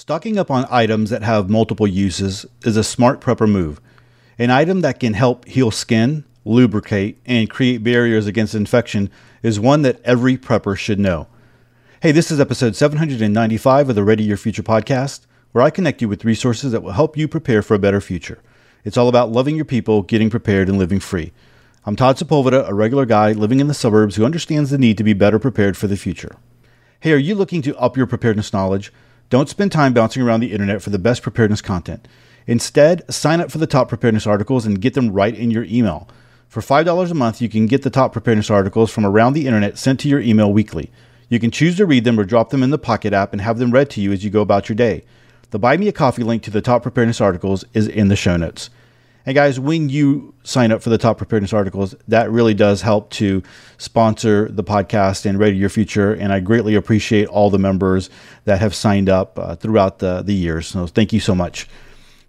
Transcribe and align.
Stocking 0.00 0.38
up 0.38 0.48
on 0.48 0.64
items 0.70 1.10
that 1.10 1.24
have 1.24 1.50
multiple 1.50 1.84
uses 1.84 2.46
is 2.62 2.76
a 2.76 2.84
smart 2.84 3.20
prepper 3.20 3.50
move. 3.50 3.80
An 4.38 4.48
item 4.48 4.80
that 4.82 5.00
can 5.00 5.14
help 5.14 5.44
heal 5.44 5.72
skin, 5.72 6.22
lubricate, 6.44 7.18
and 7.26 7.50
create 7.50 7.82
barriers 7.82 8.24
against 8.24 8.54
infection 8.54 9.10
is 9.42 9.58
one 9.58 9.82
that 9.82 10.00
every 10.04 10.36
prepper 10.36 10.76
should 10.76 11.00
know. 11.00 11.26
Hey, 12.00 12.12
this 12.12 12.30
is 12.30 12.38
episode 12.38 12.76
795 12.76 13.88
of 13.88 13.96
the 13.96 14.04
Ready 14.04 14.22
Your 14.22 14.36
Future 14.36 14.62
podcast, 14.62 15.26
where 15.50 15.64
I 15.64 15.70
connect 15.70 16.00
you 16.00 16.08
with 16.08 16.24
resources 16.24 16.70
that 16.70 16.84
will 16.84 16.92
help 16.92 17.16
you 17.16 17.26
prepare 17.26 17.60
for 17.60 17.74
a 17.74 17.80
better 17.80 18.00
future. 18.00 18.38
It's 18.84 18.96
all 18.96 19.08
about 19.08 19.32
loving 19.32 19.56
your 19.56 19.64
people, 19.64 20.02
getting 20.02 20.30
prepared, 20.30 20.68
and 20.68 20.78
living 20.78 21.00
free. 21.00 21.32
I'm 21.84 21.96
Todd 21.96 22.18
Sepulveda, 22.18 22.68
a 22.68 22.72
regular 22.72 23.04
guy 23.04 23.32
living 23.32 23.58
in 23.58 23.66
the 23.66 23.74
suburbs 23.74 24.14
who 24.14 24.24
understands 24.24 24.70
the 24.70 24.78
need 24.78 24.96
to 24.98 25.04
be 25.04 25.12
better 25.12 25.40
prepared 25.40 25.76
for 25.76 25.88
the 25.88 25.96
future. 25.96 26.36
Hey, 27.00 27.10
are 27.10 27.16
you 27.16 27.34
looking 27.34 27.62
to 27.62 27.76
up 27.78 27.96
your 27.96 28.06
preparedness 28.06 28.52
knowledge? 28.52 28.92
Don't 29.30 29.48
spend 29.48 29.72
time 29.72 29.92
bouncing 29.92 30.22
around 30.22 30.40
the 30.40 30.52
internet 30.52 30.80
for 30.80 30.90
the 30.90 30.98
best 30.98 31.22
preparedness 31.22 31.60
content. 31.60 32.08
Instead, 32.46 33.02
sign 33.12 33.42
up 33.42 33.50
for 33.50 33.58
the 33.58 33.66
top 33.66 33.90
preparedness 33.90 34.26
articles 34.26 34.64
and 34.64 34.80
get 34.80 34.94
them 34.94 35.10
right 35.10 35.34
in 35.34 35.50
your 35.50 35.64
email. 35.64 36.08
For 36.48 36.62
$5 36.62 37.10
a 37.10 37.14
month, 37.14 37.42
you 37.42 37.48
can 37.50 37.66
get 37.66 37.82
the 37.82 37.90
top 37.90 38.14
preparedness 38.14 38.48
articles 38.48 38.90
from 38.90 39.04
around 39.04 39.34
the 39.34 39.46
internet 39.46 39.76
sent 39.76 40.00
to 40.00 40.08
your 40.08 40.20
email 40.20 40.50
weekly. 40.50 40.90
You 41.28 41.38
can 41.38 41.50
choose 41.50 41.76
to 41.76 41.84
read 41.84 42.04
them 42.04 42.18
or 42.18 42.24
drop 42.24 42.48
them 42.48 42.62
in 42.62 42.70
the 42.70 42.78
Pocket 42.78 43.12
app 43.12 43.32
and 43.32 43.42
have 43.42 43.58
them 43.58 43.70
read 43.70 43.90
to 43.90 44.00
you 44.00 44.12
as 44.12 44.24
you 44.24 44.30
go 44.30 44.40
about 44.40 44.70
your 44.70 44.76
day. 44.76 45.04
The 45.50 45.58
Buy 45.58 45.76
Me 45.76 45.88
a 45.88 45.92
Coffee 45.92 46.22
link 46.22 46.42
to 46.44 46.50
the 46.50 46.62
top 46.62 46.82
preparedness 46.82 47.20
articles 47.20 47.66
is 47.74 47.86
in 47.86 48.08
the 48.08 48.16
show 48.16 48.38
notes. 48.38 48.70
And 49.28 49.34
guys, 49.34 49.60
when 49.60 49.90
you 49.90 50.32
sign 50.42 50.72
up 50.72 50.80
for 50.80 50.88
the 50.88 50.96
top 50.96 51.18
preparedness 51.18 51.52
articles, 51.52 51.94
that 52.08 52.30
really 52.30 52.54
does 52.54 52.80
help 52.80 53.10
to 53.10 53.42
sponsor 53.76 54.48
the 54.48 54.64
podcast 54.64 55.26
and 55.26 55.38
Ready 55.38 55.58
Your 55.58 55.68
Future. 55.68 56.14
And 56.14 56.32
I 56.32 56.40
greatly 56.40 56.74
appreciate 56.74 57.26
all 57.26 57.50
the 57.50 57.58
members 57.58 58.08
that 58.46 58.58
have 58.60 58.74
signed 58.74 59.10
up 59.10 59.38
uh, 59.38 59.54
throughout 59.56 59.98
the, 59.98 60.22
the 60.22 60.32
years. 60.32 60.68
So 60.68 60.86
thank 60.86 61.12
you 61.12 61.20
so 61.20 61.34
much. 61.34 61.68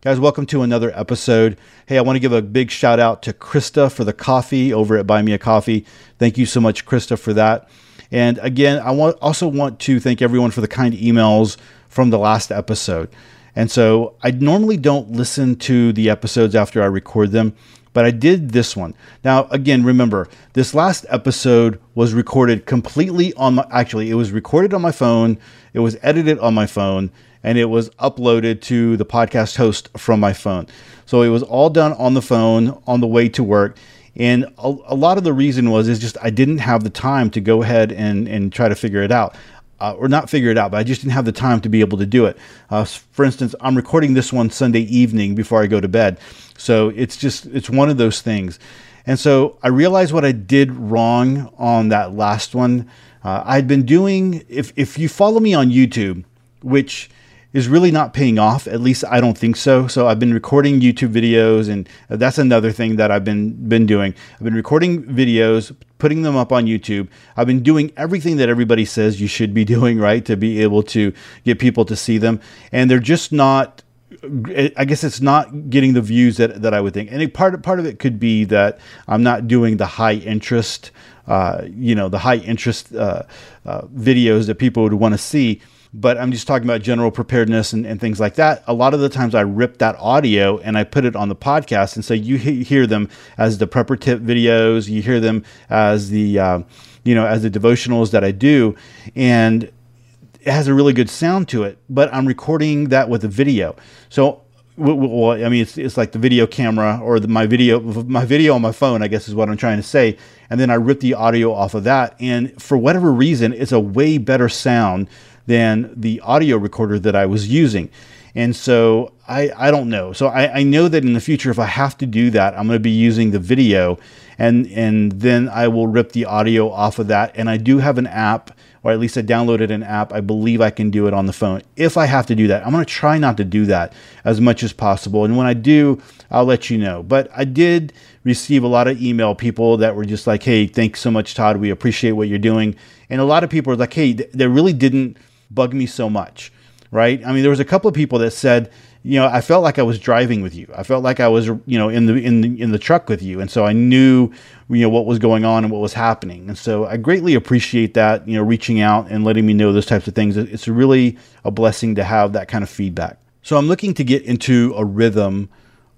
Guys, 0.02 0.20
welcome 0.20 0.46
to 0.48 0.62
another 0.62 0.92
episode. 0.94 1.58
Hey, 1.86 1.98
I 1.98 2.02
want 2.02 2.18
to 2.18 2.20
give 2.20 2.34
a 2.34 2.42
big 2.42 2.70
shout 2.70 3.00
out 3.00 3.22
to 3.22 3.32
Krista 3.32 3.90
for 3.90 4.04
the 4.04 4.12
coffee 4.12 4.74
over 4.74 4.98
at 4.98 5.08
Buy 5.08 5.22
Me 5.22 5.32
a 5.32 5.38
Coffee. 5.38 5.86
Thank 6.18 6.38
you 6.38 6.46
so 6.46 6.60
much, 6.60 6.86
Krista, 6.86 7.18
for 7.18 7.32
that. 7.32 7.70
And 8.12 8.40
again, 8.40 8.78
I 8.78 8.92
want, 8.92 9.16
also 9.22 9.48
want 9.48 9.80
to 9.80 10.02
thank 10.02 10.22
everyone 10.22 10.52
for 10.52 10.60
the 10.60 10.68
kind 10.68 10.94
emails 10.94 11.56
from 11.88 12.10
the 12.10 12.20
last 12.20 12.52
episode. 12.52 13.10
And 13.56 13.70
so 13.70 14.16
I 14.22 14.32
normally 14.32 14.78
don't 14.78 15.12
listen 15.12 15.56
to 15.58 15.92
the 15.94 16.10
episodes 16.10 16.56
after 16.56 16.82
I 16.82 16.86
record 16.86 17.32
them, 17.32 17.56
but 17.94 18.06
I 18.06 18.12
did 18.12 18.52
this 18.52 18.76
one. 18.76 18.94
Now, 19.24 19.48
again, 19.52 19.84
remember, 19.84 20.28
this 20.54 20.74
last 20.74 21.06
episode 21.10 21.80
was 21.96 22.14
recorded 22.14 22.66
completely 22.66 23.34
on 23.34 23.56
my, 23.56 23.68
actually, 23.72 24.10
it 24.10 24.16
was 24.16 24.32
recorded 24.32 24.74
on 24.74 24.82
my 24.82 24.92
phone, 24.92 25.38
it 25.74 25.80
was 25.80 25.98
edited 26.02 26.40
on 26.40 26.54
my 26.54 26.68
phone, 26.68 27.12
and 27.44 27.58
it 27.58 27.66
was 27.66 27.90
uploaded 27.92 28.62
to 28.62 28.98
the 28.98 29.06
podcast 29.06 29.58
host 29.58 29.90
from 29.98 30.20
my 30.20 30.34
phone. 30.34 30.68
So 31.06 31.22
it 31.22 31.30
was 31.30 31.44
all 31.44 31.70
done 31.70 31.94
on 31.94 32.14
the 32.14 32.22
phone 32.22 32.82
on 32.86 33.00
the 33.00 33.08
way 33.08 33.30
to 33.30 33.44
work. 33.44 33.78
And 34.16 34.46
a, 34.58 34.76
a 34.88 34.96
lot 34.96 35.18
of 35.18 35.24
the 35.24 35.34
reason 35.34 35.72
was 35.72 35.88
is 35.88 36.00
just 36.00 36.18
I 36.22 36.30
didn't 36.30 36.58
have 36.60 36.84
the 36.84 36.90
time 36.90 37.30
to 37.32 37.42
go 37.42 37.64
ahead 37.64 37.92
and, 37.92 38.28
and 38.28 38.52
try 38.52 38.68
to 38.68 38.76
figure 38.76 39.02
it 39.02 39.12
out 39.12 39.36
uh, 39.80 39.94
or 39.98 40.08
not 40.08 40.30
figure 40.30 40.50
it 40.50 40.58
out, 40.58 40.72
but 40.72 40.78
I 40.78 40.84
just 40.84 41.02
didn't 41.02 41.14
have 41.14 41.26
the 41.26 41.32
time 41.32 41.62
to 41.62 41.70
be 41.70 41.80
able 41.82 41.98
to 41.98 42.06
do 42.06 42.26
it. 42.26 42.38
Uh, 42.70 42.86
for 42.86 43.26
instance, 43.26 43.56
I'm 43.62 43.76
recording 43.76 44.14
this 44.14 44.34
one 44.34 44.50
Sunday 44.50 44.82
evening 44.82 45.36
before 45.36 45.62
I 45.62 45.68
go 45.68 45.80
to 45.80 45.88
bed. 45.88 46.20
So 46.58 46.90
it's 46.90 47.18
just, 47.18 47.46
it's 47.48 47.70
one 47.70 47.90
of 47.90 47.98
those 47.98 48.22
things. 48.22 48.60
And 49.06 49.20
so 49.20 49.58
I 49.64 49.70
realized 49.70 50.14
what 50.14 50.26
I 50.26 50.32
did 50.32 50.72
wrong 50.72 51.54
on 51.58 51.90
that 51.90 52.14
last 52.14 52.54
one. 52.54 52.90
Uh, 53.24 53.44
I'd 53.46 53.68
been 53.68 53.86
doing, 53.86 54.46
if, 54.48 54.72
if 54.76 54.98
you 54.98 55.10
follow 55.10 55.40
me 55.40 55.54
on 55.54 55.70
YouTube, 55.70 56.24
which 56.62 57.10
is 57.54 57.68
really 57.68 57.92
not 57.92 58.14
paying 58.14 58.38
off. 58.38 58.68
At 58.68 58.82
least 58.82 59.04
I 59.10 59.20
don't 59.20 59.38
think 59.38 59.56
so. 59.56 59.88
So 59.88 60.08
I've 60.08 60.20
been 60.20 60.34
recording 60.34 60.82
YouTube 60.82 61.12
videos, 61.12 61.70
and 61.70 61.90
that's 62.08 62.38
another 62.38 62.72
thing 62.72 62.98
that 62.98 63.12
I've 63.12 63.24
been 63.24 63.68
been 63.68 63.86
doing. 63.86 64.14
I've 64.36 64.44
been 64.44 64.54
recording 64.54 65.04
videos, 65.04 65.76
putting 66.00 66.24
them 66.24 66.36
up 66.36 66.52
on 66.52 66.66
YouTube. 66.66 67.08
I've 67.38 67.46
been 67.46 67.62
doing 67.62 67.92
everything 67.96 68.38
that 68.38 68.50
everybody 68.50 68.86
says 68.86 69.22
you 69.22 69.28
should 69.28 69.54
be 69.54 69.64
doing, 69.76 70.00
right, 70.00 70.26
to 70.26 70.36
be 70.36 70.62
able 70.64 70.82
to 70.84 71.14
get 71.46 71.60
people 71.60 71.86
to 71.86 71.96
see 71.96 72.18
them, 72.18 72.42
and 72.72 72.90
they're 72.90 73.00
just 73.00 73.32
not. 73.32 73.84
I 74.22 74.86
guess 74.86 75.04
it's 75.04 75.22
not 75.22 75.70
getting 75.70 75.94
the 75.94 76.02
views 76.02 76.38
that, 76.38 76.64
that 76.64 76.74
I 76.74 76.82
would 76.82 76.94
think, 76.94 77.12
and 77.12 77.34
part 77.34 77.62
part 77.62 77.80
of 77.80 77.86
it 77.86 78.00
could 78.00 78.20
be 78.20 78.44
that 78.46 78.80
I'm 79.08 79.22
not 79.22 79.48
doing 79.48 79.78
the 79.78 79.86
high 79.86 80.16
interest, 80.16 80.92
uh, 81.28 81.62
you 81.70 81.94
know, 81.94 82.10
the 82.10 82.18
high 82.18 82.38
interest 82.38 82.94
uh, 82.94 83.24
uh, 83.66 83.84
videos 83.84 84.48
that 84.48 84.56
people 84.56 84.84
would 84.84 84.94
want 84.94 85.14
to 85.14 85.18
see 85.18 85.62
but 85.94 86.18
I'm 86.18 86.32
just 86.32 86.48
talking 86.48 86.68
about 86.68 86.82
general 86.82 87.10
preparedness 87.10 87.74
and, 87.74 87.86
and, 87.86 88.00
things 88.00 88.20
like 88.20 88.36
that. 88.36 88.64
A 88.68 88.74
lot 88.74 88.94
of 88.94 89.00
the 89.00 89.10
times 89.10 89.34
I 89.34 89.42
rip 89.42 89.80
that 89.80 89.96
audio 89.98 90.60
and 90.60 90.78
I 90.78 90.84
put 90.84 91.04
it 91.04 91.16
on 91.16 91.30
the 91.30 91.36
podcast. 91.36 91.96
And 91.96 92.06
so 92.06 92.14
you 92.14 92.38
he- 92.38 92.64
hear 92.64 92.86
them 92.86 93.10
as 93.38 93.58
the 93.58 93.68
prepper 93.68 94.00
tip 94.00 94.20
videos, 94.20 94.88
you 94.88 95.02
hear 95.02 95.20
them 95.20 95.44
as 95.70 96.10
the, 96.12 96.38
uh, 96.38 96.60
you 97.04 97.16
know, 97.16 97.26
as 97.26 97.42
the 97.42 97.50
devotionals 97.50 98.12
that 98.12 98.24
I 98.24 98.32
do. 98.32 98.76
And 99.16 99.64
it 99.64 100.52
has 100.52 100.68
a 100.68 100.74
really 100.74 100.94
good 100.94 101.10
sound 101.10 101.48
to 101.50 101.64
it, 101.64 101.80
but 101.90 102.14
I'm 102.14 102.28
recording 102.28 102.90
that 102.90 103.10
with 103.10 103.24
a 103.24 103.28
video. 103.28 103.76
So 104.10 104.44
well, 104.80 105.32
I 105.32 105.50
mean, 105.50 105.64
it's, 105.64 105.78
it's 105.78 105.98
like 105.98 106.14
the 106.14 106.20
video 106.20 106.48
camera 106.48 107.02
or 107.04 107.20
the, 107.20 107.28
my 107.28 107.46
video, 107.46 107.82
my 107.82 108.24
video 108.24 108.56
on 108.56 108.62
my 108.62 108.72
phone, 108.72 109.04
I 109.04 109.10
guess 109.10 109.28
is 109.28 109.36
what 109.36 109.50
I'm 109.50 109.58
trying 109.58 109.76
to 109.76 109.84
say. 109.84 110.18
And 110.50 110.58
then 110.60 110.70
I 110.70 110.76
rip 110.76 111.02
the 111.02 111.16
audio 111.16 111.52
off 111.54 111.74
of 111.74 111.84
that. 111.84 112.16
And 112.20 112.62
for 112.62 112.78
whatever 112.78 113.12
reason, 113.12 113.52
it's 113.52 113.74
a 113.74 113.80
way 113.80 114.18
better 114.18 114.48
sound 114.48 115.10
than 115.50 115.92
the 116.00 116.22
audio 116.22 116.58
recorder 116.58 117.00
that 117.00 117.16
I 117.16 117.26
was 117.26 117.50
using. 117.50 117.90
And 118.36 118.56
so 118.56 119.12
I, 119.28 119.52
I 119.58 119.72
don't 119.72 119.90
know. 119.90 120.14
So 120.14 120.28
I, 120.28 120.60
I 120.60 120.64
know 120.64 120.88
that 120.88 121.04
in 121.04 121.14
the 121.14 121.20
future, 121.20 121.50
if 121.50 121.58
I 121.58 121.66
have 121.66 121.98
to 121.98 122.06
do 122.06 122.30
that, 122.30 122.54
I'm 122.54 122.68
going 122.68 122.76
to 122.76 122.80
be 122.80 122.92
using 122.92 123.32
the 123.32 123.40
video 123.40 123.98
and, 124.38 124.68
and 124.68 125.12
then 125.12 125.50
I 125.50 125.68
will 125.68 125.88
rip 125.88 126.12
the 126.12 126.26
audio 126.26 126.70
off 126.70 127.00
of 127.00 127.08
that. 127.08 127.32
And 127.36 127.50
I 127.50 127.58
do 127.58 127.80
have 127.80 127.98
an 127.98 128.06
app, 128.06 128.56
or 128.84 128.92
at 128.92 129.00
least 129.00 129.18
I 129.18 129.24
downloaded 129.24 129.72
an 129.72 129.82
app. 129.82 130.14
I 130.14 130.22
believe 130.22 130.62
I 130.62 130.70
can 130.70 130.92
do 130.92 131.08
it 131.08 131.16
on 131.16 131.26
the 131.26 131.34
phone. 131.34 131.64
If 131.76 131.98
I 131.98 132.06
have 132.06 132.28
to 132.28 132.36
do 132.36 132.48
that, 132.48 132.64
I'm 132.64 132.72
going 132.72 132.86
to 132.86 132.94
try 132.94 133.18
not 133.18 133.36
to 133.38 133.44
do 133.44 133.66
that 133.66 133.92
as 134.24 134.40
much 134.40 134.62
as 134.62 134.72
possible. 134.72 135.26
And 135.26 135.36
when 135.36 135.48
I 135.48 135.56
do, 135.56 136.00
I'll 136.30 136.46
let 136.46 136.70
you 136.70 136.78
know. 136.78 137.02
But 137.02 137.32
I 137.36 137.44
did 137.44 137.92
receive 138.24 138.64
a 138.64 138.68
lot 138.68 138.88
of 138.88 139.02
email 139.02 139.34
people 139.34 139.78
that 139.78 139.96
were 139.96 140.06
just 140.06 140.28
like, 140.28 140.44
hey, 140.44 140.68
thanks 140.68 141.00
so 141.00 141.10
much, 141.10 141.34
Todd. 141.34 141.58
We 141.58 141.72
appreciate 141.72 142.12
what 142.12 142.28
you're 142.28 142.38
doing. 142.38 142.76
And 143.10 143.20
a 143.20 143.26
lot 143.26 143.44
of 143.44 143.50
people 143.50 143.74
are 143.74 143.78
like, 143.78 143.94
hey, 143.94 144.14
they 144.14 144.48
really 144.48 144.74
didn't 144.74 145.18
bug 145.52 145.74
me 145.74 145.86
so 145.86 146.10
much, 146.10 146.52
right? 146.92 147.22
I 147.26 147.32
mean, 147.32 147.42
there 147.42 147.50
was 147.50 147.60
a 147.60 147.66
couple 147.66 147.88
of 147.88 147.96
people 147.96 148.20
that 148.20 148.32
said, 148.32 148.72
you 149.04 149.20
know, 149.20 149.28
I 149.28 149.42
felt 149.42 149.64
like 149.64 149.80
I 149.80 149.84
was 149.84 149.98
driving 149.98 150.42
with 150.42 150.54
you. 150.54 150.68
I 150.76 150.84
felt 150.84 151.04
like 151.04 151.20
I 151.20 151.30
was, 151.30 151.48
you 151.48 151.78
know, 151.80 151.88
in 151.88 152.06
the 152.06 152.16
in 152.16 152.42
the 152.42 152.62
in 152.62 152.72
the 152.72 152.80
truck 152.80 153.08
with 153.08 153.22
you, 153.22 153.40
and 153.40 153.50
so 153.50 153.66
I 153.66 153.72
knew, 153.72 154.32
you 154.70 154.82
know, 154.82 154.90
what 154.90 155.06
was 155.06 155.20
going 155.20 155.46
on 155.46 155.64
and 155.64 155.72
what 155.72 155.80
was 155.80 155.94
happening. 155.94 156.50
And 156.50 156.58
so 156.58 156.86
I 156.86 156.98
greatly 156.98 157.34
appreciate 157.34 157.94
that, 157.94 158.28
you 158.28 158.36
know, 158.36 158.44
reaching 158.44 158.82
out 158.82 159.10
and 159.10 159.24
letting 159.24 159.46
me 159.46 159.54
know 159.54 159.72
those 159.72 159.86
types 159.86 160.08
of 160.08 160.16
things. 160.16 160.36
It's 160.36 160.68
really 160.68 161.18
a 161.46 161.52
blessing 161.52 161.96
to 161.96 162.04
have 162.04 162.34
that 162.34 162.50
kind 162.50 162.64
of 162.64 162.70
feedback. 162.70 163.18
So 163.42 163.58
I'm 163.58 163.68
looking 163.68 163.94
to 163.94 164.04
get 164.04 164.24
into 164.24 164.74
a 164.76 164.84
rhythm 164.84 165.50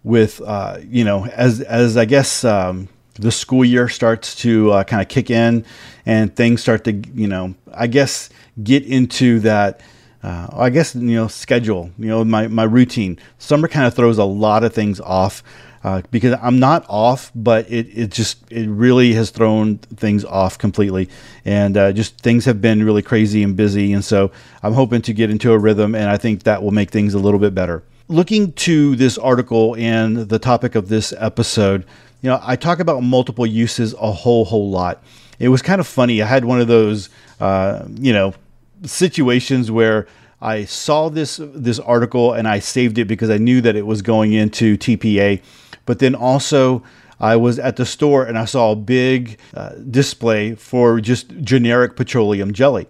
with, 0.03 0.39
uh, 0.41 0.78
you 0.83 1.03
know, 1.03 1.25
as 1.25 1.62
as 1.62 1.97
I 1.97 2.06
guess. 2.06 2.44
Um, 2.44 2.88
the 3.16 3.31
school 3.31 3.63
year 3.63 3.89
starts 3.89 4.35
to 4.35 4.72
uh, 4.72 4.83
kind 4.83 5.01
of 5.01 5.07
kick 5.07 5.29
in 5.29 5.66
and 6.06 6.35
things 6.35 6.62
start 6.62 6.85
to, 6.85 6.94
you 6.94 7.28
know, 7.28 7.53
I 7.73 7.88
guess 7.88 8.29
get 8.63 8.85
into 8.85 9.39
that. 9.41 9.81
Uh, 10.23 10.47
I 10.53 10.69
guess 10.69 10.94
you 10.94 11.16
know 11.16 11.27
schedule. 11.27 11.91
You 11.97 12.07
know 12.07 12.23
my 12.23 12.47
my 12.47 12.63
routine. 12.63 13.19
Summer 13.39 13.67
kind 13.67 13.85
of 13.88 13.94
throws 13.94 14.17
a 14.17 14.25
lot 14.25 14.63
of 14.63 14.73
things 14.73 14.99
off 14.99 15.44
uh, 15.83 16.01
because 16.11 16.38
I'm 16.41 16.59
not 16.59 16.85
off, 16.88 17.31
but 17.33 17.69
it 17.71 17.88
it 17.88 18.11
just 18.11 18.39
it 18.51 18.67
really 18.67 19.13
has 19.13 19.31
thrown 19.31 19.77
things 19.77 20.23
off 20.23 20.57
completely, 20.57 21.09
and 21.44 21.75
uh, 21.75 21.91
just 21.91 22.19
things 22.19 22.45
have 22.45 22.61
been 22.61 22.83
really 22.83 23.01
crazy 23.01 23.41
and 23.41 23.55
busy. 23.55 23.94
And 23.94 24.05
so 24.05 24.31
I'm 24.61 24.73
hoping 24.73 25.01
to 25.03 25.13
get 25.13 25.29
into 25.31 25.51
a 25.51 25.57
rhythm, 25.57 25.95
and 25.95 26.09
I 26.09 26.17
think 26.17 26.44
that 26.44 26.61
will 26.61 26.71
make 26.71 26.91
things 26.91 27.13
a 27.13 27.19
little 27.19 27.39
bit 27.39 27.56
better. 27.56 27.83
Looking 28.07 28.53
to 28.53 28.95
this 28.95 29.18
article 29.18 29.75
and 29.77 30.18
the 30.18 30.38
topic 30.38 30.75
of 30.75 30.89
this 30.89 31.13
episode, 31.18 31.86
you 32.21 32.30
know, 32.30 32.39
I 32.44 32.56
talk 32.56 32.80
about 32.80 33.01
multiple 33.01 33.47
uses 33.47 33.94
a 33.94 34.12
whole 34.12 34.45
whole 34.45 34.69
lot. 34.69 35.01
It 35.39 35.50
was 35.50 35.63
kind 35.63 35.81
of 35.81 35.88
funny. 35.88 36.21
I 36.21 36.27
had 36.27 36.45
one 36.45 36.62
of 36.62 36.68
those, 36.68 37.09
uh, 37.39 37.86
you 38.00 38.13
know, 38.13 38.36
situations 38.83 39.72
where 39.72 40.07
I 40.42 40.66
saw 40.66 41.10
this 41.10 41.39
this 41.42 41.80
article 41.80 42.33
and 42.33 42.48
I 42.48 42.60
saved 42.60 42.98
it 42.98 43.06
because 43.06 43.30
I 43.30 43.38
knew 43.38 43.62
that 43.62 43.75
it 43.75 43.86
was 43.86 44.01
going 44.01 44.33
into 44.33 44.78
TPA, 44.78 45.42
but 45.86 46.00
then 46.00 46.16
also 46.16 46.83
I 47.19 47.36
was 47.36 47.60
at 47.60 47.75
the 47.75 47.86
store 47.86 48.25
and 48.25 48.38
I 48.38 48.45
saw 48.45 48.72
a 48.72 48.75
big 48.75 49.38
uh, 49.54 49.74
display 49.89 50.56
for 50.56 51.00
just 51.00 51.30
generic 51.42 51.95
petroleum 51.95 52.54
jelly. 52.54 52.88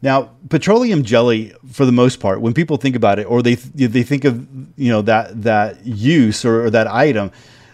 Now, 0.00 0.30
petroleum 0.48 1.02
jelly, 1.02 1.52
for 1.70 1.84
the 1.84 1.92
most 1.92 2.20
part, 2.20 2.40
when 2.40 2.54
people 2.54 2.76
think 2.76 2.96
about 2.96 3.18
it, 3.18 3.24
or 3.24 3.42
they 3.42 3.56
they 3.56 4.02
think 4.02 4.24
of 4.24 4.46
you 4.76 4.90
know 4.90 5.02
that 5.02 5.42
that 5.42 5.84
use 5.84 6.44
or, 6.44 6.66
or 6.66 6.70
that 6.70 6.86
item, 6.86 7.32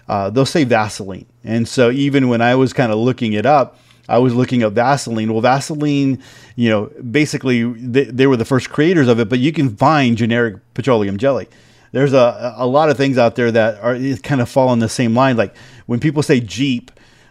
uh, 0.08 0.30
they'll 0.30 0.46
say 0.46 0.64
Vaseline. 0.64 1.26
And 1.44 1.68
so 1.68 1.90
even 1.90 2.28
when 2.28 2.40
I 2.40 2.54
was 2.56 2.72
kind 2.72 2.90
of 2.90 2.98
looking 2.98 3.34
it 3.34 3.46
up, 3.46 3.78
I 4.08 4.18
was 4.18 4.34
looking 4.34 4.62
at 4.62 4.72
Vaseline. 4.72 5.32
Well, 5.32 5.40
Vaseline, 5.40 6.22
you 6.56 6.68
know, 6.68 6.90
basically 7.10 7.64
they, 7.64 8.04
they 8.04 8.26
were 8.26 8.36
the 8.36 8.44
first 8.44 8.70
creators 8.70 9.08
of 9.08 9.18
it, 9.18 9.28
but 9.28 9.38
you 9.38 9.52
can 9.52 9.74
find 9.76 10.16
generic 10.16 10.56
petroleum 10.74 11.16
jelly 11.16 11.48
there's 11.94 12.12
a, 12.12 12.54
a 12.56 12.66
lot 12.66 12.90
of 12.90 12.96
things 12.96 13.16
out 13.18 13.36
there 13.36 13.52
that 13.52 13.80
are 13.80 13.96
kind 14.24 14.40
of 14.40 14.48
fall 14.48 14.72
in 14.72 14.80
the 14.80 14.88
same 14.88 15.14
line. 15.14 15.36
Like 15.36 15.54
when 15.86 16.00
people 16.00 16.24
say 16.24 16.40
Jeep, 16.40 16.90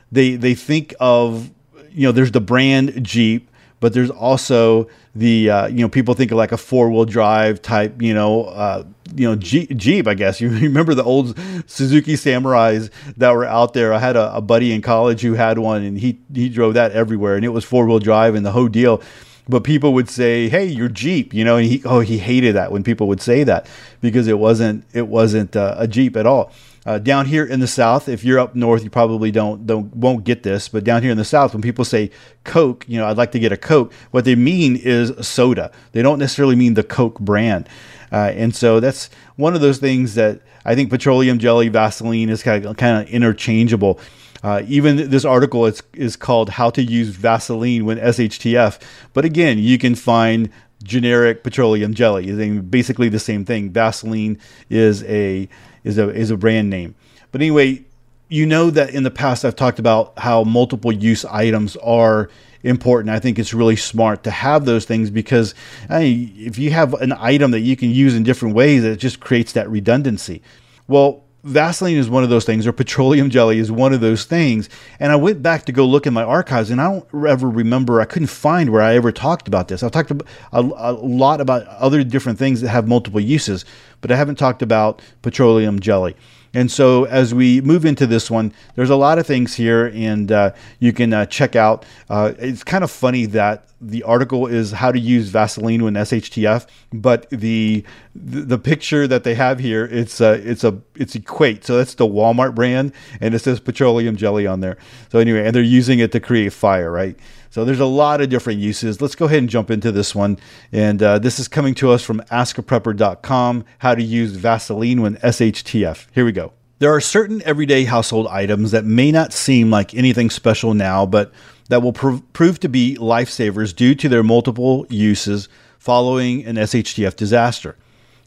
they 0.10 0.36
they 0.36 0.56
think 0.56 0.94
of 1.02 1.52
you 1.92 2.08
know 2.08 2.14
there's 2.14 2.32
the 2.32 2.40
brand 2.40 3.04
Jeep, 3.04 3.52
but 3.82 3.92
there's 3.94 4.10
also 4.10 4.88
the 5.14 5.50
uh, 5.50 5.68
you 5.68 5.82
know 5.82 5.90
people 5.90 6.14
think 6.14 6.32
of 6.32 6.38
like 6.38 6.54
a 6.54 6.58
four 6.58 6.90
wheel 6.90 7.04
drive 7.04 7.62
type 7.62 8.02
you 8.02 8.14
know 8.14 8.46
uh, 8.46 8.86
you 9.16 9.30
know 9.30 9.36
Jeep, 9.36 10.08
I 10.08 10.14
guess 10.14 10.42
you 10.42 10.50
remember 10.50 10.94
the 10.94 11.04
old 11.04 11.38
Suzuki 11.68 12.14
Samurais 12.14 12.90
that 13.18 13.32
were 13.32 13.46
out 13.46 13.74
there. 13.74 13.94
I 13.94 14.00
had 14.00 14.16
a, 14.16 14.36
a 14.36 14.42
buddy 14.42 14.74
in 14.74 14.82
college 14.82 15.22
who 15.22 15.34
had 15.34 15.58
one 15.60 15.84
and 15.84 16.00
he 16.00 16.20
he 16.34 16.50
drove 16.50 16.74
that 16.76 16.92
everywhere 16.92 17.36
and 17.36 17.46
it 17.46 17.50
was 17.50 17.64
four 17.64 17.86
wheel 17.86 18.00
drive 18.00 18.36
and 18.36 18.46
the 18.46 18.52
whole 18.52 18.68
deal 18.68 19.02
but 19.48 19.64
people 19.64 19.94
would 19.94 20.10
say, 20.10 20.48
"Hey, 20.50 20.66
your 20.66 20.88
Jeep," 20.88 21.34
you 21.34 21.44
know, 21.44 21.58
and 21.58 21.68
he 21.68 21.82
oh 21.86 22.00
he 22.00 22.18
hated 22.18 22.56
that 22.56 22.72
when 22.72 22.84
people 22.84 23.08
would 23.08 23.22
say 23.22 23.44
that 23.44 23.68
because 24.02 24.28
it 24.28 24.40
wasn't 24.40 24.86
it 24.94 25.08
wasn't 25.08 25.56
uh, 25.56 25.76
a 25.78 25.88
Jeep 25.88 26.16
at 26.16 26.26
all. 26.26 26.52
Uh, 26.86 27.00
down 27.00 27.26
here 27.26 27.46
in 27.46 27.62
the 27.62 27.68
South, 27.68 28.10
if 28.10 28.26
you're 28.26 28.40
up 28.40 28.56
north, 28.56 28.84
you 28.84 28.90
probably 28.90 29.32
don't 29.32 29.66
don't 29.66 29.96
won't 29.96 30.26
get 30.26 30.44
this. 30.44 30.68
But 30.68 30.84
down 30.84 31.02
here 31.02 31.12
in 31.12 31.18
the 31.18 31.24
South, 31.24 31.54
when 31.54 31.62
people 31.62 31.86
say 31.86 32.12
Coke, 32.44 32.84
you 32.90 33.00
know, 33.00 33.08
I'd 33.08 33.18
like 33.18 33.32
to 33.32 33.40
get 33.40 33.54
a 33.54 33.58
Coke. 33.58 33.94
What 34.12 34.26
they 34.26 34.36
mean 34.36 34.76
is 34.76 35.14
soda. 35.26 35.72
They 35.94 36.02
don't 36.02 36.20
necessarily 36.20 36.56
mean 36.56 36.74
the 36.74 36.84
Coke 36.84 37.20
brand. 37.20 37.70
Uh, 38.12 38.32
and 38.36 38.54
so 38.54 38.80
that's 38.80 39.10
one 39.38 39.56
of 39.56 39.62
those 39.62 39.80
things 39.80 40.16
that 40.16 40.42
I 40.66 40.76
think 40.76 40.90
petroleum 40.90 41.40
jelly, 41.40 41.70
Vaseline 41.70 42.30
is 42.30 42.44
kind 42.44 42.66
of 42.66 42.76
kind 42.76 43.02
of 43.02 43.14
interchangeable. 43.14 44.00
Uh, 44.44 44.62
even 44.68 45.10
this 45.10 45.24
article 45.24 45.66
is, 45.66 45.82
is 45.94 46.18
called 46.18 46.50
How 46.50 46.70
to 46.72 46.84
Use 46.84 47.10
Vaseline 47.10 47.86
When 47.86 47.98
SHTF. 47.98 48.78
But 49.14 49.24
again, 49.24 49.58
you 49.58 49.78
can 49.78 49.96
find 49.96 50.50
generic 50.84 51.44
petroleum 51.44 51.94
jelly. 51.94 52.60
Basically 52.60 53.08
the 53.08 53.20
same 53.20 53.46
thing. 53.46 53.72
Vaseline 53.72 54.38
is 54.70 55.02
a 55.06 55.48
is 55.84 55.98
a 55.98 56.10
is 56.10 56.32
a 56.32 56.38
brand 56.38 56.70
name. 56.70 56.96
But 57.32 57.42
anyway, 57.42 57.84
you 58.30 58.46
know 58.46 58.70
that 58.70 58.92
in 58.94 59.04
the 59.04 59.12
past 59.12 59.46
I've 59.46 59.56
talked 59.56 59.80
about 59.80 60.18
how 60.18 60.44
multiple 60.44 60.92
use 60.92 61.26
items 61.26 61.76
are 61.78 62.30
important. 62.64 63.10
I 63.10 63.20
think 63.20 63.38
it's 63.38 63.54
really 63.54 63.76
smart 63.76 64.24
to 64.24 64.32
have 64.32 64.66
those 64.66 64.86
things 64.86 65.10
because 65.10 65.54
mean, 65.90 66.34
if 66.38 66.58
you 66.58 66.72
have 66.72 66.94
an 66.96 67.14
item 67.14 67.52
that 67.52 67.60
you 67.60 67.76
can 67.76 67.90
use 67.90 68.16
in 68.16 68.24
different 68.24 68.56
ways, 68.56 68.84
it 68.84 68.98
just 68.98 69.20
creates 69.20 69.54
that 69.54 69.70
redundancy. 69.70 70.42
Well, 70.88 71.23
Vaseline 71.44 71.98
is 71.98 72.10
one 72.10 72.24
of 72.24 72.30
those 72.30 72.46
things, 72.46 72.66
or 72.66 72.72
petroleum 72.72 73.30
jelly 73.30 73.60
is 73.60 73.70
one 73.70 73.92
of 73.92 74.00
those 74.00 74.24
things. 74.24 74.70
And 74.98 75.12
I 75.12 75.18
went 75.18 75.42
back 75.42 75.66
to 75.66 75.74
go 75.74 75.86
look 75.86 76.08
in 76.08 76.14
my 76.14 76.24
archives, 76.24 76.70
and 76.70 76.80
I 76.80 76.90
don't 76.90 77.28
ever 77.28 77.50
remember, 77.50 78.00
I 78.00 78.06
couldn't 78.06 78.30
find 78.30 78.70
where 78.70 78.82
I 78.82 78.96
ever 78.96 79.12
talked 79.12 79.50
about 79.50 79.68
this. 79.68 79.84
I've 79.84 79.92
talked 79.92 80.12
a, 80.12 80.24
a 80.54 80.94
lot 80.94 81.42
about 81.42 81.68
other 81.68 82.02
different 82.06 82.40
things 82.40 82.62
that 82.62 82.70
have 82.70 82.88
multiple 82.88 83.20
uses, 83.20 83.66
but 84.00 84.10
I 84.10 84.16
haven't 84.16 84.38
talked 84.38 84.62
about 84.62 85.02
petroleum 85.22 85.82
jelly. 85.82 86.16
And 86.54 86.72
so 86.72 87.06
as 87.06 87.34
we 87.34 87.62
move 87.62 87.86
into 87.86 88.06
this 88.06 88.30
one, 88.30 88.54
there's 88.76 88.92
a 88.92 88.96
lot 88.96 89.18
of 89.18 89.26
things 89.26 89.56
here, 89.56 89.92
and 89.94 90.32
uh, 90.32 90.52
you 90.80 90.94
can 90.94 91.12
uh, 91.12 91.26
check 91.26 91.56
out. 91.56 91.86
Uh, 92.10 92.34
it's 92.38 92.64
kind 92.64 92.84
of 92.84 92.92
funny 92.92 93.26
that 93.28 93.68
the 93.82 94.04
article 94.04 94.48
is 94.48 94.72
how 94.72 94.92
to 94.92 95.00
use 95.00 95.30
Vaseline 95.30 95.84
when 95.84 95.96
SHTF, 95.96 96.68
but 96.94 97.30
the 97.30 97.84
the 98.16 98.58
picture 98.58 99.08
that 99.08 99.24
they 99.24 99.36
have 99.36 99.60
here 99.60 99.86
it's 99.86 100.22
a 100.22 100.34
it's 100.34 100.64
a 100.64 100.80
it's 100.96 101.16
Equate, 101.16 101.66
so 101.66 101.78
that's 101.78 101.96
the 101.96 102.08
Walmart 102.08 102.56
brand, 102.56 102.94
and 103.20 103.34
it 103.34 103.40
says 103.40 103.60
petroleum 103.60 104.16
jelly 104.16 104.48
on 104.48 104.62
there. 104.62 104.78
So 105.12 105.20
anyway, 105.20 105.46
and 105.46 105.56
they're 105.56 105.64
using 105.64 106.00
it 106.00 106.12
to 106.14 106.20
create 106.20 106.54
fire, 106.54 106.92
right? 106.92 107.18
So 107.54 107.64
there's 107.64 107.80
a 107.80 107.86
lot 107.86 108.20
of 108.20 108.30
different 108.30 108.60
uses. 108.60 109.00
Let's 109.00 109.14
go 109.14 109.26
ahead 109.26 109.38
and 109.38 109.48
jump 109.48 109.70
into 109.70 109.92
this 109.92 110.16
one. 110.16 110.40
And 110.72 111.04
uh, 111.04 111.20
this 111.20 111.38
is 111.38 111.48
coming 111.48 111.76
to 111.76 111.92
us 111.92 112.02
from 112.02 112.20
askaprepper.com, 112.32 113.66
how 113.78 113.94
to 113.94 114.02
use 114.02 114.32
Vaseline 114.32 115.04
when 115.04 115.18
SHTF. 115.18 116.08
Here 116.12 116.26
we 116.26 116.32
go. 116.32 116.54
There 116.80 116.92
are 116.92 117.00
certain 117.00 117.44
everyday 117.44 117.84
household 117.84 118.26
items 118.26 118.72
that 118.72 118.86
may 118.86 119.12
not 119.12 119.34
seem 119.34 119.70
like 119.70 119.94
anything 119.94 120.32
special 120.32 120.74
now, 120.74 121.06
but 121.06 121.32
that 121.70 121.84
will 121.84 121.94
pr- 121.94 122.24
prove 122.34 122.60
to 122.62 122.70
be 122.70 122.98
lifesavers 123.00 123.76
due 123.76 123.94
to 123.94 124.10
their 124.10 124.24
multiple 124.24 124.88
uses 124.90 125.48
following 125.78 126.44
an 126.46 126.56
SHTF 126.56 127.16
disaster. 127.16 127.76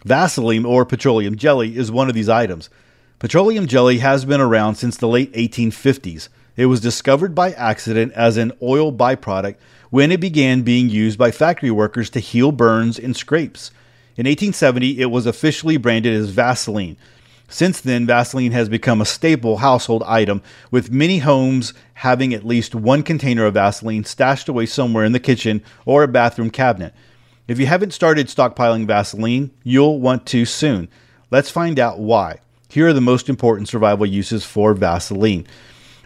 Vaseline 0.05 0.65
or 0.65 0.85
petroleum 0.85 1.35
jelly 1.35 1.77
is 1.77 1.91
one 1.91 2.09
of 2.09 2.15
these 2.15 2.29
items. 2.29 2.71
Petroleum 3.19 3.67
jelly 3.67 3.99
has 3.99 4.25
been 4.25 4.41
around 4.41 4.77
since 4.77 4.97
the 4.97 5.09
late 5.09 5.33
1850s. 5.33 6.29
It 6.57 6.67
was 6.67 6.81
discovered 6.81 7.35
by 7.35 7.53
accident 7.53 8.13
as 8.15 8.39
an 8.39 8.53
oil 8.63 8.93
byproduct 8.93 9.57
when 9.91 10.11
it 10.11 10.21
began 10.21 10.63
being 10.63 10.89
used 10.89 11.19
by 11.19 11.31
factory 11.31 11.71
workers 11.71 12.09
to 12.11 12.21
heal 12.21 12.51
burns 12.51 12.99
and 12.99 13.15
scrapes. 13.15 13.71
In 14.17 14.25
1870, 14.25 15.01
it 15.01 15.11
was 15.11 15.27
officially 15.27 15.77
branded 15.77 16.15
as 16.15 16.31
Vaseline. 16.31 16.97
Since 17.49 17.81
then, 17.83 18.07
Vaseline 18.07 18.53
has 18.53 18.69
become 18.69 19.01
a 19.01 19.07
staple 19.07 19.59
household 19.59 20.03
item, 20.07 20.43
with 20.71 20.91
many 20.91 21.19
homes 21.19 21.75
having 21.95 22.33
at 22.33 22.47
least 22.47 22.75
one 22.75 23.03
container 23.03 23.45
of 23.45 23.55
Vaseline 23.55 24.05
stashed 24.05 24.49
away 24.49 24.67
somewhere 24.67 25.05
in 25.05 25.13
the 25.13 25.21
kitchen 25.21 25.63
or 25.85 26.03
a 26.03 26.09
bathroom 26.09 26.51
cabinet. 26.51 26.95
If 27.47 27.61
you 27.61 27.67
haven't 27.67 27.93
started 27.93 28.27
stockpiling 28.27 28.87
Vaseline, 28.87 29.51
you'll 29.63 30.01
want 30.01 30.27
to 30.27 30.45
soon. 30.45 30.89
Let's 31.31 31.51
find 31.51 31.79
out 31.79 32.01
why. 32.01 32.41
Here 32.69 32.89
are 32.89 32.93
the 32.93 33.01
most 33.01 33.29
important 33.29 33.69
survival 33.69 34.07
uses 34.07 34.45
for 34.45 34.75
Vaseline. 34.75 35.47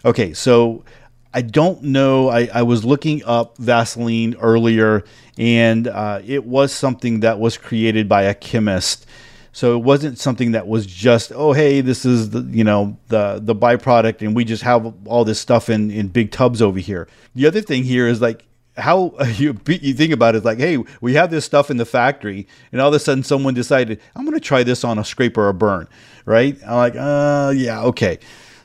Okay, 0.05 0.33
so 0.33 0.85
I 1.33 1.43
don't 1.43 1.83
know. 1.83 2.29
I, 2.29 2.49
I 2.53 2.63
was 2.63 2.85
looking 2.85 3.23
up 3.25 3.57
Vaseline 3.59 4.35
earlier, 4.41 5.05
and 5.39 5.87
uh, 5.87 6.23
it 6.25 6.45
was 6.45 6.73
something 6.73 7.21
that 7.21 7.39
was 7.39 7.57
created 7.57 8.09
by 8.09 8.23
a 8.23 8.35
chemist. 8.35 9.07
So 9.53 9.77
it 9.77 9.83
wasn't 9.83 10.19
something 10.19 10.53
that 10.53 10.69
was 10.69 10.87
just, 10.87 11.33
oh, 11.35 11.53
hey, 11.53 11.81
this 11.81 12.05
is 12.05 12.31
the 12.31 12.41
you 12.43 12.65
know 12.65 12.97
the 13.09 13.41
the 13.43 13.55
byproduct, 13.55 14.23
and 14.23 14.35
we 14.35 14.45
just 14.45 14.63
have 14.63 14.95
all 15.07 15.25
this 15.25 15.41
stuff 15.41 15.69
in 15.69 15.91
in 15.91 16.09
big 16.09 16.31
tubs 16.31 16.63
over 16.63 16.79
here. 16.79 17.09
The 17.35 17.47
other 17.47 17.61
thing 17.61 17.85
here 17.85 18.07
is 18.09 18.21
like 18.21 18.47
how 18.77 19.15
you 19.35 19.59
you 19.67 19.95
think 19.95 20.13
about 20.13 20.35
it 20.35 20.39
is 20.39 20.45
like, 20.45 20.59
hey, 20.59 20.79
we 21.01 21.15
have 21.15 21.31
this 21.31 21.45
stuff 21.45 21.71
in 21.71 21.77
the 21.77 21.85
factory, 21.85 22.47
and 22.73 22.81
all 22.81 22.89
of 22.89 22.95
a 22.95 22.99
sudden 22.99 23.23
someone 23.23 23.55
decided 23.55 24.01
I'm 24.17 24.25
going 24.25 24.37
to 24.37 24.41
try 24.41 24.63
this 24.63 24.83
on 24.85 24.99
a 24.99 25.05
scraper 25.05 25.43
or 25.43 25.49
a 25.51 25.55
burn, 25.55 25.89
right? 26.25 26.57
I'm 26.67 26.77
like, 26.77 26.97
uh, 26.97 27.53
yeah, 27.55 27.83
okay. 27.83 28.19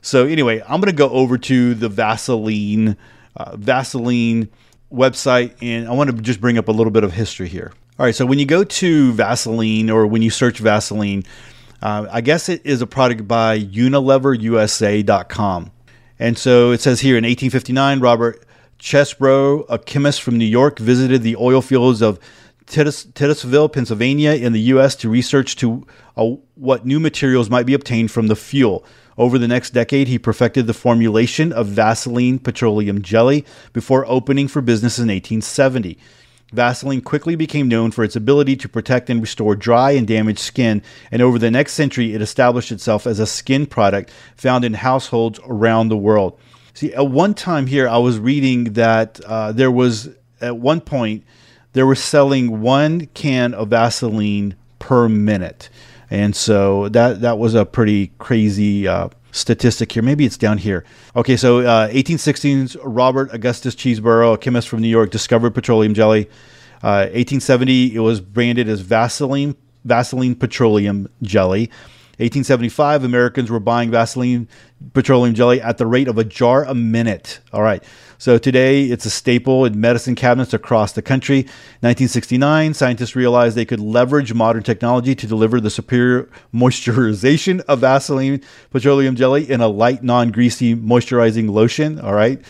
So 0.06 0.26
anyway, 0.28 0.62
I'm 0.62 0.80
going 0.80 0.92
to 0.92 0.94
go 0.94 1.10
over 1.10 1.40
to 1.40 1.74
the 1.74 1.90
Vaseline 1.90 2.96
uh, 3.36 3.58
Vaseline 3.58 4.50
website, 4.94 5.56
and 5.64 5.88
I 5.88 5.94
want 5.94 6.16
to 6.16 6.22
just 6.22 6.40
bring 6.40 6.60
up 6.60 6.68
a 6.68 6.72
little 6.72 6.92
bit 6.92 7.04
of 7.04 7.12
history 7.12 7.48
here. 7.48 7.74
All 7.98 8.06
right, 8.06 8.14
so 8.14 8.24
when 8.24 8.38
you 8.38 8.46
go 8.46 8.64
to 8.64 9.14
Vaseline 9.14 9.90
or 9.90 10.06
when 10.06 10.22
you 10.22 10.30
search 10.30 10.60
Vaseline, 10.60 11.24
uh, 11.82 12.06
I 12.12 12.22
guess 12.22 12.50
it 12.50 12.64
is 12.64 12.84
a 12.84 12.88
product 12.88 13.28
by 13.28 13.60
UnileverUSA.com. 13.60 15.72
And 16.20 16.38
so 16.38 16.72
it 16.72 16.82
says 16.82 17.02
here 17.02 17.18
in 17.18 17.24
1859, 17.24 18.00
Robert 18.00 18.46
Chesebrough, 18.78 19.66
a 19.70 19.80
chemist 19.80 20.22
from 20.22 20.38
New 20.38 20.46
York, 20.46 20.78
visited 20.78 21.24
the 21.24 21.36
oil 21.36 21.64
fields 21.64 22.04
of 22.04 22.20
Titusville, 22.68 23.70
Pennsylvania, 23.70 24.34
in 24.34 24.54
the 24.54 24.62
U.S. 24.62 24.96
to 24.98 25.10
research 25.10 25.56
to 25.56 25.88
uh, 26.16 26.36
what 26.54 26.86
new 26.86 27.00
materials 27.00 27.50
might 27.50 27.66
be 27.66 27.74
obtained 27.74 28.12
from 28.12 28.28
the 28.28 28.36
fuel. 28.36 28.86
Over 29.18 29.38
the 29.38 29.48
next 29.48 29.72
decade, 29.72 30.08
he 30.08 30.20
perfected 30.20 30.68
the 30.68 30.74
formulation 30.74 31.54
of 31.54 31.68
Vaseline 31.68 32.40
petroleum 32.40 33.02
jelly 33.02 33.46
before 33.72 34.06
opening 34.08 34.48
for 34.48 34.62
business 34.62 34.98
in 34.98 35.08
1870. 35.08 35.98
Vaseline 36.52 37.02
quickly 37.02 37.36
became 37.36 37.68
known 37.68 37.92
for 37.92 38.04
its 38.04 38.16
ability 38.16 38.56
to 38.58 38.70
protect 38.70 39.10
and 39.10 39.22
restore 39.22 39.56
dry 39.56 39.92
and 39.92 40.08
damaged 40.08 40.40
skin, 40.40 40.82
and 41.12 41.22
over 41.22 41.40
the 41.40 41.50
next 41.50 41.74
century, 41.74 42.14
it 42.14 42.22
established 42.22 42.72
itself 42.72 43.08
as 43.08 43.20
a 43.20 43.26
skin 43.26 43.66
product 43.66 44.12
found 44.36 44.64
in 44.64 44.74
households 44.74 45.40
around 45.46 45.90
the 45.90 45.98
world. 45.98 46.38
See, 46.74 46.94
at 46.94 47.08
one 47.08 47.34
time 47.34 47.68
here, 47.68 47.88
I 47.88 47.98
was 47.98 48.20
reading 48.20 48.74
that 48.74 49.22
uh, 49.26 49.54
there 49.54 49.72
was, 49.72 50.10
at 50.42 50.58
one 50.58 50.82
point, 50.82 51.24
they 51.74 51.84
were 51.84 51.96
selling 51.96 52.62
one 52.62 53.08
can 53.14 53.54
of 53.54 53.70
Vaseline 53.70 54.56
per 54.78 55.10
minute. 55.10 55.70
And 56.10 56.36
so 56.36 56.90
that 56.90 57.22
that 57.22 57.38
was 57.38 57.56
a 57.56 57.66
pretty 57.66 58.12
crazy 58.18 58.88
uh, 58.88 59.10
statistic 59.32 59.92
here. 59.92 60.04
Maybe 60.04 60.26
it's 60.26 60.38
down 60.38 60.58
here. 60.60 60.86
Okay, 61.16 61.36
so 61.36 61.60
uh, 61.60 61.88
1816, 61.92 62.82
Robert 62.84 63.34
Augustus 63.34 63.76
Chesebrough, 63.76 64.36
a 64.36 64.38
chemist 64.38 64.70
from 64.70 64.82
New 64.82 64.88
York, 64.88 65.12
discovered 65.12 65.52
petroleum 65.52 65.94
jelly. 65.94 66.30
Uh, 66.84 67.10
1870, 67.12 67.96
it 67.96 68.00
was 68.00 68.22
branded 68.22 68.70
as 68.70 68.82
Vaseline 68.82 69.56
Vaseline 69.84 70.36
petroleum 70.36 71.08
jelly. 71.22 71.70
1875, 72.18 73.04
Americans 73.04 73.52
were 73.52 73.60
buying 73.60 73.92
Vaseline 73.92 74.48
petroleum 74.94 75.36
jelly 75.36 75.62
at 75.62 75.78
the 75.78 75.86
rate 75.86 76.08
of 76.08 76.18
a 76.18 76.24
jar 76.24 76.64
a 76.64 76.74
minute. 76.74 77.40
All 77.52 77.62
right. 77.62 77.84
So 78.18 78.38
today 78.38 78.84
it's 78.84 79.06
a 79.06 79.10
staple 79.10 79.66
in 79.66 79.80
medicine 79.80 80.16
cabinets 80.16 80.54
across 80.54 80.94
the 80.94 81.02
country. 81.02 81.40
1969, 81.82 82.74
scientists 82.74 83.16
realized 83.16 83.56
they 83.56 83.66
could 83.66 83.80
leverage 83.80 84.34
modern 84.34 84.64
technology 84.64 85.16
to 85.16 85.28
deliver 85.28 85.60
the 85.60 85.70
superior 85.70 86.30
moisturization 86.54 87.62
of 87.62 87.80
Vaseline 87.80 88.42
petroleum 88.72 89.16
jelly 89.16 89.50
in 89.50 89.62
a 89.62 89.68
light, 89.68 90.04
non 90.04 90.32
greasy 90.32 90.76
moisturizing 90.76 91.50
lotion. 91.52 92.00
All 92.00 92.14
right. 92.14 92.42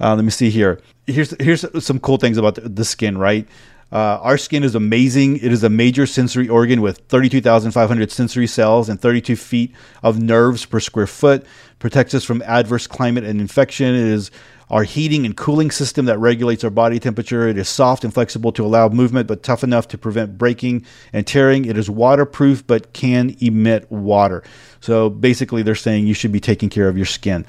Uh, 0.00 0.14
let 0.14 0.24
me 0.24 0.30
see 0.30 0.50
here. 0.50 0.80
Here's 1.06 1.34
here's 1.40 1.64
some 1.84 2.00
cool 2.00 2.16
things 2.16 2.38
about 2.38 2.56
the, 2.56 2.62
the 2.62 2.84
skin, 2.84 3.18
right? 3.18 3.46
Uh, 3.94 4.18
our 4.22 4.36
skin 4.36 4.64
is 4.64 4.74
amazing. 4.74 5.36
It 5.36 5.52
is 5.52 5.62
a 5.62 5.70
major 5.70 6.04
sensory 6.04 6.48
organ 6.48 6.82
with 6.82 6.98
32,500 7.08 8.10
sensory 8.10 8.48
cells 8.48 8.88
and 8.88 9.00
32 9.00 9.36
feet 9.36 9.72
of 10.02 10.20
nerves 10.20 10.66
per 10.66 10.80
square 10.80 11.06
foot. 11.06 11.46
Protects 11.78 12.12
us 12.12 12.24
from 12.24 12.42
adverse 12.42 12.88
climate 12.88 13.22
and 13.22 13.40
infection. 13.40 13.94
It 13.94 14.00
is 14.00 14.32
our 14.68 14.82
heating 14.82 15.24
and 15.24 15.36
cooling 15.36 15.70
system 15.70 16.06
that 16.06 16.18
regulates 16.18 16.64
our 16.64 16.70
body 16.70 16.98
temperature. 16.98 17.46
It 17.46 17.56
is 17.56 17.68
soft 17.68 18.02
and 18.02 18.12
flexible 18.12 18.50
to 18.52 18.66
allow 18.66 18.88
movement, 18.88 19.28
but 19.28 19.44
tough 19.44 19.62
enough 19.62 19.86
to 19.88 19.98
prevent 19.98 20.36
breaking 20.36 20.84
and 21.12 21.24
tearing. 21.24 21.64
It 21.64 21.78
is 21.78 21.88
waterproof, 21.88 22.66
but 22.66 22.94
can 22.94 23.36
emit 23.40 23.88
water. 23.92 24.42
So 24.80 25.08
basically, 25.08 25.62
they're 25.62 25.76
saying 25.76 26.08
you 26.08 26.14
should 26.14 26.32
be 26.32 26.40
taking 26.40 26.68
care 26.68 26.88
of 26.88 26.96
your 26.96 27.06
skin. 27.06 27.46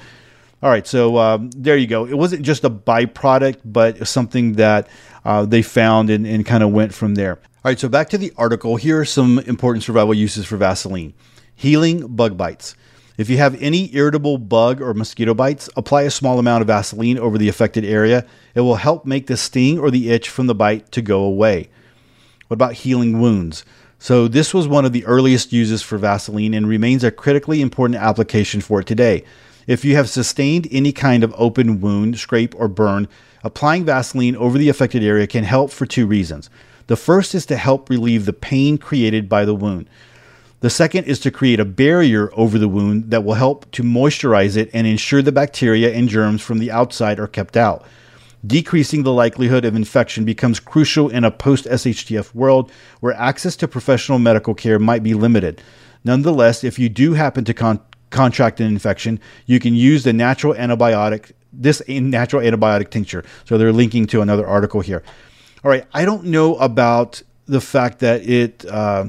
All 0.66 0.72
right, 0.72 0.84
so 0.84 1.16
um, 1.18 1.50
there 1.50 1.76
you 1.76 1.86
go. 1.86 2.06
It 2.06 2.18
wasn't 2.18 2.42
just 2.42 2.64
a 2.64 2.70
byproduct, 2.70 3.60
but 3.64 4.08
something 4.08 4.54
that 4.54 4.88
uh, 5.24 5.44
they 5.44 5.62
found 5.62 6.10
and, 6.10 6.26
and 6.26 6.44
kind 6.44 6.64
of 6.64 6.72
went 6.72 6.92
from 6.92 7.14
there. 7.14 7.34
All 7.36 7.70
right, 7.70 7.78
so 7.78 7.88
back 7.88 8.08
to 8.08 8.18
the 8.18 8.32
article. 8.36 8.74
Here 8.74 8.98
are 8.98 9.04
some 9.04 9.38
important 9.38 9.84
survival 9.84 10.12
uses 10.12 10.44
for 10.44 10.56
Vaseline 10.56 11.14
healing 11.54 12.08
bug 12.08 12.36
bites. 12.36 12.74
If 13.16 13.30
you 13.30 13.36
have 13.36 13.54
any 13.62 13.94
irritable 13.94 14.38
bug 14.38 14.82
or 14.82 14.92
mosquito 14.92 15.34
bites, 15.34 15.70
apply 15.76 16.02
a 16.02 16.10
small 16.10 16.40
amount 16.40 16.62
of 16.62 16.66
Vaseline 16.66 17.16
over 17.16 17.38
the 17.38 17.48
affected 17.48 17.84
area. 17.84 18.26
It 18.56 18.62
will 18.62 18.74
help 18.74 19.06
make 19.06 19.28
the 19.28 19.36
sting 19.36 19.78
or 19.78 19.92
the 19.92 20.10
itch 20.10 20.28
from 20.28 20.48
the 20.48 20.54
bite 20.56 20.90
to 20.90 21.00
go 21.00 21.22
away. 21.22 21.68
What 22.48 22.54
about 22.54 22.72
healing 22.72 23.20
wounds? 23.20 23.64
So, 24.00 24.26
this 24.26 24.52
was 24.52 24.66
one 24.66 24.84
of 24.84 24.92
the 24.92 25.06
earliest 25.06 25.52
uses 25.52 25.82
for 25.82 25.96
Vaseline 25.96 26.54
and 26.54 26.66
remains 26.66 27.04
a 27.04 27.12
critically 27.12 27.60
important 27.62 28.00
application 28.00 28.60
for 28.60 28.80
it 28.80 28.88
today. 28.88 29.22
If 29.66 29.84
you 29.84 29.96
have 29.96 30.08
sustained 30.08 30.68
any 30.70 30.92
kind 30.92 31.24
of 31.24 31.34
open 31.36 31.80
wound, 31.80 32.18
scrape, 32.18 32.54
or 32.56 32.68
burn, 32.68 33.08
applying 33.42 33.84
Vaseline 33.84 34.36
over 34.36 34.58
the 34.58 34.68
affected 34.68 35.02
area 35.02 35.26
can 35.26 35.44
help 35.44 35.70
for 35.70 35.86
two 35.86 36.06
reasons. 36.06 36.48
The 36.86 36.96
first 36.96 37.34
is 37.34 37.46
to 37.46 37.56
help 37.56 37.90
relieve 37.90 38.26
the 38.26 38.32
pain 38.32 38.78
created 38.78 39.28
by 39.28 39.44
the 39.44 39.54
wound. 39.54 39.88
The 40.60 40.70
second 40.70 41.04
is 41.04 41.20
to 41.20 41.30
create 41.30 41.60
a 41.60 41.64
barrier 41.64 42.30
over 42.34 42.58
the 42.58 42.68
wound 42.68 43.10
that 43.10 43.24
will 43.24 43.34
help 43.34 43.70
to 43.72 43.82
moisturize 43.82 44.56
it 44.56 44.70
and 44.72 44.86
ensure 44.86 45.20
the 45.20 45.32
bacteria 45.32 45.92
and 45.92 46.08
germs 46.08 46.42
from 46.42 46.58
the 46.58 46.70
outside 46.70 47.18
are 47.18 47.26
kept 47.26 47.56
out. 47.56 47.84
Decreasing 48.46 49.02
the 49.02 49.12
likelihood 49.12 49.64
of 49.64 49.74
infection 49.74 50.24
becomes 50.24 50.60
crucial 50.60 51.08
in 51.08 51.24
a 51.24 51.30
post 51.30 51.66
SHTF 51.66 52.34
world 52.34 52.70
where 53.00 53.14
access 53.14 53.56
to 53.56 53.68
professional 53.68 54.18
medical 54.18 54.54
care 54.54 54.78
might 54.78 55.02
be 55.02 55.14
limited. 55.14 55.60
Nonetheless, 56.04 56.62
if 56.62 56.78
you 56.78 56.88
do 56.88 57.14
happen 57.14 57.44
to 57.44 57.54
con- 57.54 57.80
contract 58.16 58.60
an 58.60 58.66
infection, 58.66 59.20
you 59.46 59.58
can 59.60 59.74
use 59.74 60.02
the 60.04 60.12
natural 60.12 60.54
antibiotic, 60.54 61.32
this 61.52 61.82
natural 61.88 62.42
antibiotic 62.42 62.90
tincture. 62.90 63.22
So 63.44 63.58
they're 63.58 63.72
linking 63.72 64.06
to 64.08 64.22
another 64.22 64.46
article 64.46 64.80
here. 64.80 65.02
All 65.62 65.70
right, 65.70 65.84
I 65.92 66.04
don't 66.04 66.24
know 66.24 66.56
about 66.56 67.22
the 67.46 67.60
fact 67.60 67.98
that 68.00 68.28
it 68.28 68.64
uh, 68.66 69.08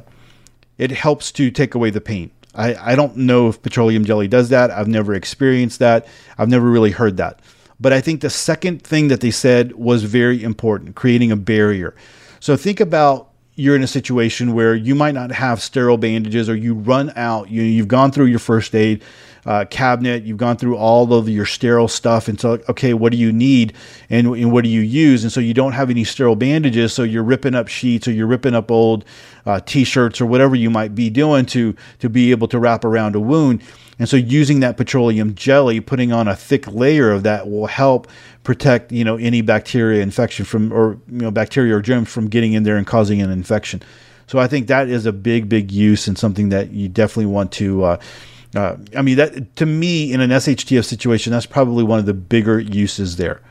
it 0.77 0.91
helps 0.91 1.31
to 1.33 1.49
take 1.51 1.75
away 1.75 1.89
the 1.89 2.01
pain. 2.01 2.31
I, 2.53 2.91
I 2.91 2.95
don't 2.95 3.15
know 3.15 3.49
if 3.49 3.61
petroleum 3.61 4.03
jelly 4.03 4.27
does 4.27 4.49
that. 4.49 4.71
I've 4.71 4.87
never 4.87 5.13
experienced 5.13 5.79
that. 5.79 6.07
I've 6.37 6.49
never 6.49 6.69
really 6.69 6.91
heard 6.91 7.17
that. 7.17 7.39
But 7.79 7.93
I 7.93 8.01
think 8.01 8.21
the 8.21 8.29
second 8.29 8.81
thing 8.81 9.07
that 9.09 9.21
they 9.21 9.31
said 9.31 9.73
was 9.73 10.03
very 10.03 10.43
important, 10.43 10.95
creating 10.95 11.31
a 11.31 11.35
barrier. 11.35 11.95
So 12.39 12.57
think 12.57 12.79
about 12.79 13.26
you're 13.57 13.75
in 13.75 13.81
a 13.81 13.87
situation 13.87 14.53
where 14.53 14.75
you 14.75 14.93
might 14.93 15.15
not 15.15 15.31
have 15.31 15.61
sterile 15.61 15.97
bandages 15.97 16.47
or 16.47 16.55
you 16.55 16.75
run 16.75 17.11
out 17.15 17.49
you, 17.49 17.63
you've 17.63 17.87
gone 17.87 18.11
through 18.11 18.25
your 18.25 18.39
first 18.39 18.73
aid 18.75 19.03
uh, 19.47 19.65
cabinet 19.65 20.23
you've 20.23 20.37
gone 20.37 20.55
through 20.55 20.77
all 20.77 21.11
of 21.11 21.27
your 21.27 21.45
sterile 21.45 21.87
stuff 21.87 22.27
and 22.27 22.39
so 22.39 22.59
okay 22.69 22.93
what 22.93 23.11
do 23.11 23.17
you 23.17 23.31
need 23.33 23.73
and, 24.09 24.27
and, 24.27 24.51
what 24.51 24.63
do 24.63 24.69
you 24.69 24.81
use? 24.81 25.23
And 25.23 25.31
so 25.33 25.39
you 25.39 25.53
don't 25.53 25.71
have 25.71 25.89
any 25.89 26.03
sterile 26.03 26.35
bandages 26.35 26.93
so 26.93 27.03
you're 27.03 27.23
ripping 27.23 27.55
up 27.55 27.67
sheets 27.67 28.07
or 28.07 28.11
you're 28.11 28.27
ripping 28.27 28.53
up 28.53 28.69
old 28.69 29.03
uh, 29.45 29.59
t-shirts 29.65 30.21
or 30.21 30.25
whatever 30.25 30.55
you 30.55 30.69
might 30.69 30.93
be 30.93 31.09
doing 31.09 31.45
to 31.47 31.75
to 31.99 32.09
be 32.09 32.31
able 32.31 32.47
to 32.49 32.59
wrap 32.59 32.85
around 32.85 33.15
a 33.15 33.19
wound 33.19 33.61
and 33.99 34.07
so 34.07 34.15
using 34.15 34.59
that 34.59 34.77
petroleum 34.77 35.33
jelly, 35.33 35.79
putting 35.79 36.11
on 36.11 36.27
a 36.27 36.35
thick 36.35 36.67
layer 36.67 37.11
of 37.11 37.23
that 37.23 37.49
will 37.49 37.65
help 37.67 38.07
protect, 38.43 38.91
you 38.91 39.03
know, 39.03 39.17
any 39.17 39.41
bacteria 39.41 40.03
infection 40.03 40.45
from 40.45 40.71
or 40.71 40.99
you 41.07 41.21
know 41.21 41.31
bacteria 41.31 41.75
or 41.75 41.81
germs 41.81 42.09
from 42.09 42.27
getting 42.27 42.53
in 42.53 42.63
there 42.63 42.77
and 42.77 42.85
causing 42.85 43.21
an 43.21 43.31
infection. 43.31 43.81
So 44.27 44.39
I 44.39 44.47
think 44.47 44.67
that 44.67 44.89
is 44.89 45.05
a 45.05 45.13
big, 45.13 45.49
big 45.49 45.71
use 45.71 46.07
and 46.07 46.17
something 46.17 46.49
that 46.49 46.71
you 46.71 46.89
definitely 46.89 47.27
want 47.27 47.51
to. 47.53 47.83
Uh, 47.83 47.97
uh, 48.55 48.77
I 48.95 49.01
mean, 49.01 49.17
that 49.17 49.55
to 49.55 49.65
me 49.65 50.11
in 50.11 50.21
an 50.21 50.29
SHTF 50.29 50.85
situation, 50.85 51.31
that's 51.31 51.45
probably 51.45 51.83
one 51.83 51.99
of 51.99 52.05
the 52.05 52.13
bigger 52.13 52.59
uses 52.59 53.15
there. 53.15 53.41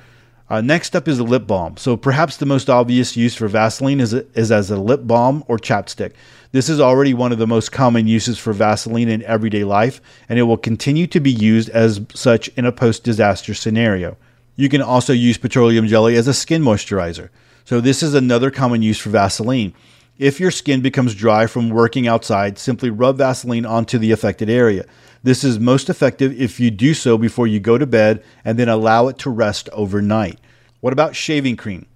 Uh, 0.48 0.60
next 0.60 0.94
up 0.94 1.08
is 1.08 1.18
a 1.18 1.24
lip 1.24 1.46
balm. 1.46 1.76
So 1.76 1.96
perhaps 1.96 2.36
the 2.36 2.46
most 2.46 2.70
obvious 2.70 3.16
use 3.16 3.34
for 3.34 3.48
Vaseline 3.48 4.00
is, 4.00 4.12
is 4.12 4.52
as 4.52 4.70
a 4.70 4.78
lip 4.78 5.00
balm 5.04 5.44
or 5.48 5.58
chapstick. 5.58 6.12
This 6.52 6.68
is 6.68 6.80
already 6.80 7.12
one 7.12 7.32
of 7.32 7.38
the 7.38 7.46
most 7.46 7.72
common 7.72 8.06
uses 8.06 8.38
for 8.38 8.52
Vaseline 8.52 9.08
in 9.08 9.22
everyday 9.24 9.64
life, 9.64 10.00
and 10.28 10.38
it 10.38 10.44
will 10.44 10.56
continue 10.56 11.06
to 11.08 11.20
be 11.20 11.32
used 11.32 11.68
as 11.70 12.00
such 12.14 12.48
in 12.48 12.64
a 12.64 12.72
post 12.72 13.04
disaster 13.04 13.54
scenario. 13.54 14.16
You 14.54 14.68
can 14.68 14.80
also 14.80 15.12
use 15.12 15.38
petroleum 15.38 15.86
jelly 15.86 16.16
as 16.16 16.28
a 16.28 16.34
skin 16.34 16.62
moisturizer. 16.62 17.28
So, 17.64 17.80
this 17.80 18.02
is 18.02 18.14
another 18.14 18.50
common 18.50 18.80
use 18.80 18.98
for 18.98 19.10
Vaseline. 19.10 19.74
If 20.18 20.40
your 20.40 20.50
skin 20.50 20.80
becomes 20.80 21.14
dry 21.14 21.46
from 21.46 21.68
working 21.68 22.08
outside, 22.08 22.58
simply 22.58 22.88
rub 22.88 23.18
Vaseline 23.18 23.66
onto 23.66 23.98
the 23.98 24.12
affected 24.12 24.48
area. 24.48 24.86
This 25.22 25.44
is 25.44 25.58
most 25.58 25.90
effective 25.90 26.40
if 26.40 26.58
you 26.58 26.70
do 26.70 26.94
so 26.94 27.18
before 27.18 27.46
you 27.46 27.60
go 27.60 27.76
to 27.76 27.86
bed 27.86 28.22
and 28.44 28.58
then 28.58 28.68
allow 28.68 29.08
it 29.08 29.18
to 29.18 29.30
rest 29.30 29.68
overnight. 29.72 30.38
What 30.80 30.92
about 30.92 31.16
shaving 31.16 31.56
cream? 31.56 31.86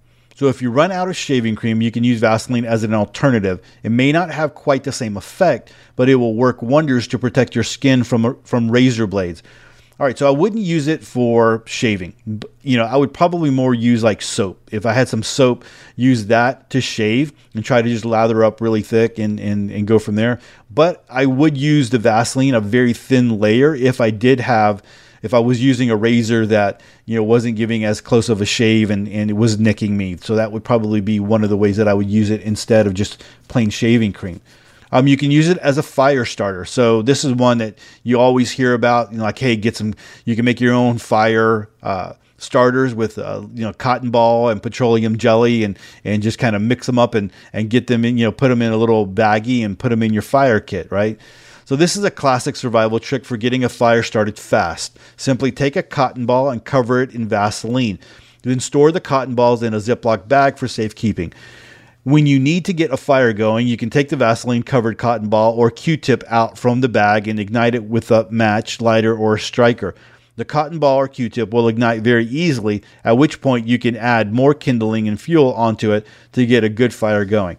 So 0.41 0.47
if 0.47 0.59
you 0.59 0.71
run 0.71 0.91
out 0.91 1.07
of 1.07 1.15
shaving 1.15 1.55
cream, 1.55 1.83
you 1.83 1.91
can 1.91 2.03
use 2.03 2.19
Vaseline 2.19 2.65
as 2.65 2.83
an 2.83 2.95
alternative. 2.95 3.61
It 3.83 3.91
may 3.91 4.11
not 4.11 4.31
have 4.31 4.55
quite 4.55 4.83
the 4.83 4.91
same 4.91 5.15
effect, 5.15 5.71
but 5.95 6.09
it 6.09 6.15
will 6.15 6.33
work 6.33 6.63
wonders 6.63 7.07
to 7.09 7.19
protect 7.19 7.53
your 7.53 7.63
skin 7.63 8.03
from 8.03 8.35
from 8.43 8.71
razor 8.71 9.05
blades. 9.05 9.43
All 9.99 10.07
right, 10.07 10.17
so 10.17 10.27
I 10.27 10.31
wouldn't 10.31 10.63
use 10.63 10.87
it 10.87 11.03
for 11.03 11.61
shaving. 11.67 12.15
You 12.63 12.77
know, 12.77 12.85
I 12.85 12.97
would 12.97 13.13
probably 13.13 13.51
more 13.51 13.75
use 13.75 14.01
like 14.01 14.23
soap. 14.23 14.67
If 14.71 14.83
I 14.83 14.93
had 14.93 15.07
some 15.07 15.21
soap, 15.21 15.63
use 15.95 16.25
that 16.25 16.71
to 16.71 16.81
shave 16.81 17.33
and 17.53 17.63
try 17.63 17.83
to 17.83 17.87
just 17.87 18.03
lather 18.03 18.43
up 18.43 18.61
really 18.61 18.81
thick 18.81 19.19
and, 19.19 19.39
and, 19.39 19.69
and 19.69 19.85
go 19.85 19.99
from 19.99 20.15
there. 20.15 20.39
But 20.71 21.05
I 21.07 21.27
would 21.27 21.55
use 21.55 21.91
the 21.91 21.99
Vaseline, 21.99 22.55
a 22.55 22.61
very 22.61 22.93
thin 22.93 23.37
layer, 23.37 23.75
if 23.75 24.01
I 24.01 24.09
did 24.09 24.39
have 24.39 24.81
if 25.21 25.33
I 25.33 25.39
was 25.39 25.63
using 25.63 25.89
a 25.89 25.95
razor 25.95 26.45
that 26.47 26.81
you 27.05 27.15
know 27.15 27.23
wasn't 27.23 27.55
giving 27.55 27.83
as 27.83 28.01
close 28.01 28.29
of 28.29 28.41
a 28.41 28.45
shave 28.45 28.89
and, 28.89 29.07
and 29.07 29.29
it 29.29 29.33
was 29.33 29.59
nicking 29.59 29.97
me. 29.97 30.17
So 30.17 30.35
that 30.35 30.51
would 30.51 30.63
probably 30.63 31.01
be 31.01 31.19
one 31.19 31.43
of 31.43 31.49
the 31.49 31.57
ways 31.57 31.77
that 31.77 31.87
I 31.87 31.93
would 31.93 32.09
use 32.09 32.29
it 32.29 32.41
instead 32.41 32.87
of 32.87 32.93
just 32.93 33.23
plain 33.47 33.69
shaving 33.69 34.13
cream. 34.13 34.41
Um, 34.91 35.07
you 35.07 35.17
can 35.17 35.31
use 35.31 35.47
it 35.47 35.57
as 35.59 35.77
a 35.77 35.83
fire 35.83 36.25
starter. 36.25 36.65
So 36.65 37.01
this 37.01 37.23
is 37.23 37.33
one 37.33 37.59
that 37.59 37.77
you 38.03 38.19
always 38.19 38.51
hear 38.51 38.73
about. 38.73 39.11
You 39.11 39.19
know, 39.19 39.23
like, 39.23 39.39
hey, 39.39 39.55
get 39.55 39.77
some. 39.77 39.93
You 40.25 40.35
can 40.35 40.45
make 40.45 40.59
your 40.59 40.73
own 40.73 40.97
fire 40.97 41.69
uh, 41.81 42.13
starters 42.37 42.93
with 42.93 43.17
uh, 43.17 43.45
you 43.53 43.63
know 43.63 43.71
cotton 43.73 44.11
ball 44.11 44.49
and 44.49 44.61
petroleum 44.61 45.17
jelly, 45.17 45.63
and 45.63 45.79
and 46.03 46.21
just 46.21 46.39
kind 46.39 46.55
of 46.55 46.61
mix 46.61 46.87
them 46.87 46.99
up 46.99 47.15
and 47.15 47.31
and 47.53 47.69
get 47.69 47.87
them 47.87 48.03
in. 48.03 48.17
You 48.17 48.25
know, 48.25 48.31
put 48.31 48.49
them 48.49 48.61
in 48.61 48.73
a 48.73 48.77
little 48.77 49.07
baggie 49.07 49.63
and 49.63 49.79
put 49.79 49.89
them 49.89 50.03
in 50.03 50.11
your 50.11 50.21
fire 50.21 50.59
kit, 50.59 50.91
right? 50.91 51.17
So 51.71 51.77
this 51.77 51.95
is 51.95 52.03
a 52.03 52.11
classic 52.11 52.57
survival 52.57 52.99
trick 52.99 53.23
for 53.23 53.37
getting 53.37 53.63
a 53.63 53.69
fire 53.69 54.03
started 54.03 54.37
fast. 54.37 54.99
Simply 55.15 55.53
take 55.53 55.77
a 55.77 55.81
cotton 55.81 56.25
ball 56.25 56.49
and 56.49 56.61
cover 56.61 57.01
it 57.01 57.15
in 57.15 57.29
Vaseline. 57.29 57.97
Then 58.41 58.59
store 58.59 58.91
the 58.91 58.99
cotton 58.99 59.35
balls 59.35 59.63
in 59.63 59.73
a 59.73 59.77
Ziploc 59.77 60.27
bag 60.27 60.57
for 60.57 60.67
safekeeping. 60.67 61.31
When 62.03 62.25
you 62.25 62.39
need 62.39 62.65
to 62.65 62.73
get 62.73 62.91
a 62.91 62.97
fire 62.97 63.31
going, 63.31 63.67
you 63.67 63.77
can 63.77 63.89
take 63.89 64.09
the 64.09 64.17
Vaseline 64.17 64.63
covered 64.63 64.97
cotton 64.97 65.29
ball 65.29 65.53
or 65.53 65.71
Q 65.71 65.95
tip 65.95 66.25
out 66.27 66.57
from 66.57 66.81
the 66.81 66.89
bag 66.89 67.29
and 67.29 67.39
ignite 67.39 67.73
it 67.73 67.85
with 67.85 68.11
a 68.11 68.29
match, 68.29 68.81
lighter, 68.81 69.15
or 69.15 69.37
striker. 69.37 69.95
The 70.35 70.43
cotton 70.43 70.77
ball 70.77 70.97
or 70.97 71.07
Q 71.07 71.29
tip 71.29 71.53
will 71.53 71.69
ignite 71.69 72.01
very 72.01 72.25
easily, 72.25 72.83
at 73.05 73.17
which 73.17 73.39
point 73.39 73.65
you 73.65 73.79
can 73.79 73.95
add 73.95 74.33
more 74.33 74.53
kindling 74.53 75.07
and 75.07 75.21
fuel 75.21 75.53
onto 75.53 75.93
it 75.93 76.05
to 76.33 76.45
get 76.45 76.65
a 76.65 76.69
good 76.69 76.93
fire 76.93 77.23
going. 77.23 77.55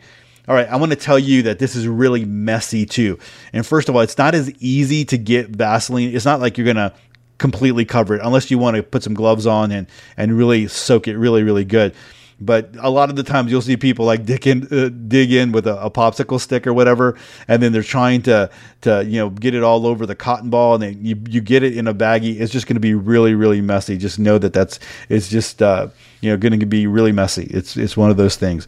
All 0.48 0.56
right, 0.56 0.68
I 0.68 0.76
want 0.76 0.90
to 0.90 0.96
tell 0.96 1.20
you 1.20 1.42
that 1.42 1.60
this 1.60 1.76
is 1.76 1.86
really 1.86 2.24
messy 2.24 2.84
too. 2.84 3.18
And 3.52 3.64
first 3.64 3.88
of 3.88 3.94
all, 3.94 4.02
it's 4.02 4.18
not 4.18 4.34
as 4.34 4.50
easy 4.60 5.04
to 5.04 5.16
get 5.16 5.50
Vaseline. 5.50 6.14
It's 6.14 6.24
not 6.24 6.40
like 6.40 6.58
you're 6.58 6.64
going 6.64 6.76
to 6.76 6.92
completely 7.38 7.84
cover 7.84 8.14
it 8.14 8.20
unless 8.22 8.50
you 8.50 8.58
want 8.58 8.76
to 8.76 8.82
put 8.82 9.02
some 9.02 9.14
gloves 9.14 9.46
on 9.46 9.72
and 9.72 9.88
and 10.16 10.36
really 10.36 10.68
soak 10.68 11.08
it 11.08 11.16
really 11.16 11.42
really 11.42 11.64
good. 11.64 11.94
But 12.40 12.74
a 12.80 12.90
lot 12.90 13.08
of 13.08 13.14
the 13.14 13.22
times 13.22 13.52
you'll 13.52 13.62
see 13.62 13.76
people 13.76 14.04
like 14.04 14.24
dig 14.24 14.46
in, 14.48 14.66
uh, 14.72 14.88
dig 14.88 15.32
in 15.32 15.52
with 15.52 15.66
a, 15.66 15.80
a, 15.80 15.90
popsicle 15.90 16.40
stick 16.40 16.66
or 16.66 16.74
whatever, 16.74 17.16
and 17.46 17.62
then 17.62 17.72
they're 17.72 17.84
trying 17.84 18.22
to 18.22 18.50
to 18.80 19.04
you 19.04 19.18
know 19.18 19.30
get 19.30 19.54
it 19.54 19.62
all 19.62 19.86
over 19.86 20.06
the 20.06 20.16
cotton 20.16 20.50
ball, 20.50 20.74
and 20.74 20.82
then 20.82 21.04
you 21.04 21.16
you 21.28 21.40
get 21.40 21.62
it 21.62 21.76
in 21.76 21.86
a 21.86 21.94
baggie. 21.94 22.40
It's 22.40 22.52
just 22.52 22.66
going 22.66 22.74
to 22.74 22.80
be 22.80 22.94
really 22.94 23.34
really 23.34 23.60
messy. 23.60 23.96
Just 23.96 24.18
know 24.18 24.38
that 24.38 24.52
that's 24.52 24.80
it's 25.08 25.28
just 25.28 25.62
uh, 25.62 25.88
you 26.20 26.30
know 26.30 26.36
going 26.36 26.58
to 26.58 26.66
be 26.66 26.88
really 26.88 27.12
messy. 27.12 27.44
It's 27.44 27.76
it's 27.76 27.96
one 27.96 28.10
of 28.10 28.16
those 28.16 28.34
things. 28.34 28.66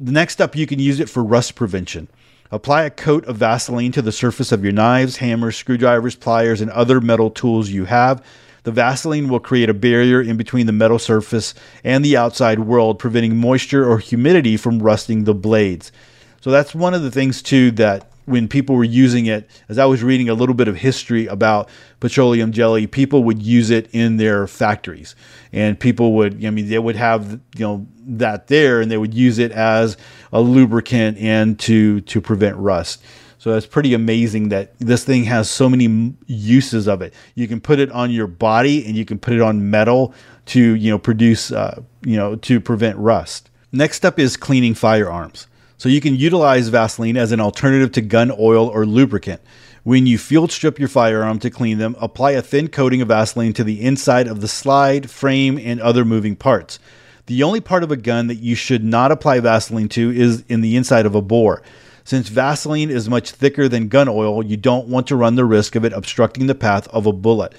The 0.00 0.12
next 0.12 0.40
up, 0.40 0.56
you 0.56 0.66
can 0.66 0.78
use 0.78 0.98
it 0.98 1.08
for 1.08 1.22
rust 1.22 1.54
prevention. 1.54 2.08
Apply 2.50 2.82
a 2.82 2.90
coat 2.90 3.24
of 3.26 3.36
Vaseline 3.36 3.92
to 3.92 4.02
the 4.02 4.12
surface 4.12 4.52
of 4.52 4.62
your 4.62 4.72
knives, 4.72 5.16
hammers, 5.18 5.56
screwdrivers, 5.56 6.16
pliers, 6.16 6.60
and 6.60 6.70
other 6.70 7.00
metal 7.00 7.30
tools 7.30 7.70
you 7.70 7.84
have. 7.84 8.24
The 8.64 8.72
Vaseline 8.72 9.28
will 9.28 9.40
create 9.40 9.68
a 9.68 9.74
barrier 9.74 10.20
in 10.20 10.36
between 10.36 10.66
the 10.66 10.72
metal 10.72 10.98
surface 10.98 11.54
and 11.84 12.04
the 12.04 12.16
outside 12.16 12.60
world, 12.60 12.98
preventing 12.98 13.36
moisture 13.36 13.88
or 13.88 13.98
humidity 13.98 14.56
from 14.56 14.82
rusting 14.82 15.24
the 15.24 15.34
blades. 15.34 15.92
So 16.40 16.50
that's 16.50 16.74
one 16.74 16.94
of 16.94 17.02
the 17.02 17.10
things 17.10 17.42
too 17.42 17.70
that 17.72 18.10
when 18.26 18.48
people 18.48 18.74
were 18.76 18.84
using 18.84 19.26
it, 19.26 19.48
as 19.68 19.78
I 19.78 19.84
was 19.84 20.02
reading 20.02 20.28
a 20.28 20.34
little 20.34 20.54
bit 20.54 20.68
of 20.68 20.76
history 20.76 21.26
about 21.26 21.68
petroleum 22.00 22.52
jelly, 22.52 22.86
people 22.86 23.24
would 23.24 23.42
use 23.42 23.70
it 23.70 23.88
in 23.92 24.16
their 24.16 24.46
factories, 24.46 25.14
and 25.52 25.78
people 25.78 26.14
would, 26.14 26.44
I 26.44 26.50
mean, 26.50 26.68
they 26.68 26.78
would 26.78 26.96
have 26.96 27.32
you 27.56 27.60
know 27.60 27.86
that 28.06 28.48
there, 28.48 28.80
and 28.80 28.90
they 28.90 28.98
would 28.98 29.14
use 29.14 29.38
it 29.38 29.52
as 29.52 29.96
a 30.32 30.40
lubricant 30.40 31.18
and 31.18 31.58
to 31.60 32.00
to 32.02 32.20
prevent 32.20 32.56
rust. 32.56 33.02
So 33.38 33.52
it's 33.52 33.66
pretty 33.66 33.92
amazing 33.92 34.48
that 34.48 34.72
this 34.78 35.04
thing 35.04 35.24
has 35.24 35.50
so 35.50 35.68
many 35.68 36.14
uses 36.26 36.88
of 36.88 37.02
it. 37.02 37.12
You 37.34 37.46
can 37.46 37.60
put 37.60 37.78
it 37.78 37.90
on 37.90 38.10
your 38.10 38.26
body, 38.26 38.86
and 38.86 38.96
you 38.96 39.04
can 39.04 39.18
put 39.18 39.34
it 39.34 39.42
on 39.42 39.70
metal 39.70 40.14
to 40.46 40.60
you 40.60 40.90
know 40.90 40.98
produce 40.98 41.52
uh, 41.52 41.82
you 42.02 42.16
know 42.16 42.36
to 42.36 42.60
prevent 42.60 42.96
rust. 42.98 43.50
Next 43.70 44.04
up 44.04 44.18
is 44.18 44.36
cleaning 44.36 44.74
firearms. 44.74 45.46
So 45.76 45.88
you 45.88 46.00
can 46.00 46.14
utilize 46.14 46.68
Vaseline 46.68 47.16
as 47.16 47.32
an 47.32 47.40
alternative 47.40 47.92
to 47.92 48.00
gun 48.00 48.30
oil 48.38 48.68
or 48.68 48.86
lubricant. 48.86 49.40
When 49.82 50.06
you 50.06 50.16
field 50.16 50.50
strip 50.50 50.78
your 50.78 50.88
firearm 50.88 51.38
to 51.40 51.50
clean 51.50 51.78
them, 51.78 51.94
apply 52.00 52.32
a 52.32 52.42
thin 52.42 52.68
coating 52.68 53.02
of 53.02 53.08
Vaseline 53.08 53.52
to 53.54 53.64
the 53.64 53.82
inside 53.82 54.28
of 54.28 54.40
the 54.40 54.48
slide, 54.48 55.10
frame, 55.10 55.58
and 55.58 55.80
other 55.80 56.04
moving 56.04 56.36
parts. 56.36 56.78
The 57.26 57.42
only 57.42 57.60
part 57.60 57.82
of 57.82 57.90
a 57.90 57.96
gun 57.96 58.28
that 58.28 58.36
you 58.36 58.54
should 58.54 58.84
not 58.84 59.12
apply 59.12 59.40
Vaseline 59.40 59.88
to 59.90 60.10
is 60.10 60.44
in 60.48 60.60
the 60.60 60.76
inside 60.76 61.06
of 61.06 61.14
a 61.14 61.22
bore. 61.22 61.62
Since 62.04 62.28
Vaseline 62.28 62.90
is 62.90 63.08
much 63.08 63.30
thicker 63.30 63.68
than 63.68 63.88
gun 63.88 64.08
oil, 64.08 64.44
you 64.44 64.56
don't 64.56 64.88
want 64.88 65.06
to 65.08 65.16
run 65.16 65.36
the 65.36 65.44
risk 65.44 65.74
of 65.74 65.84
it 65.84 65.92
obstructing 65.92 66.46
the 66.46 66.54
path 66.54 66.86
of 66.88 67.06
a 67.06 67.12
bullet. 67.12 67.54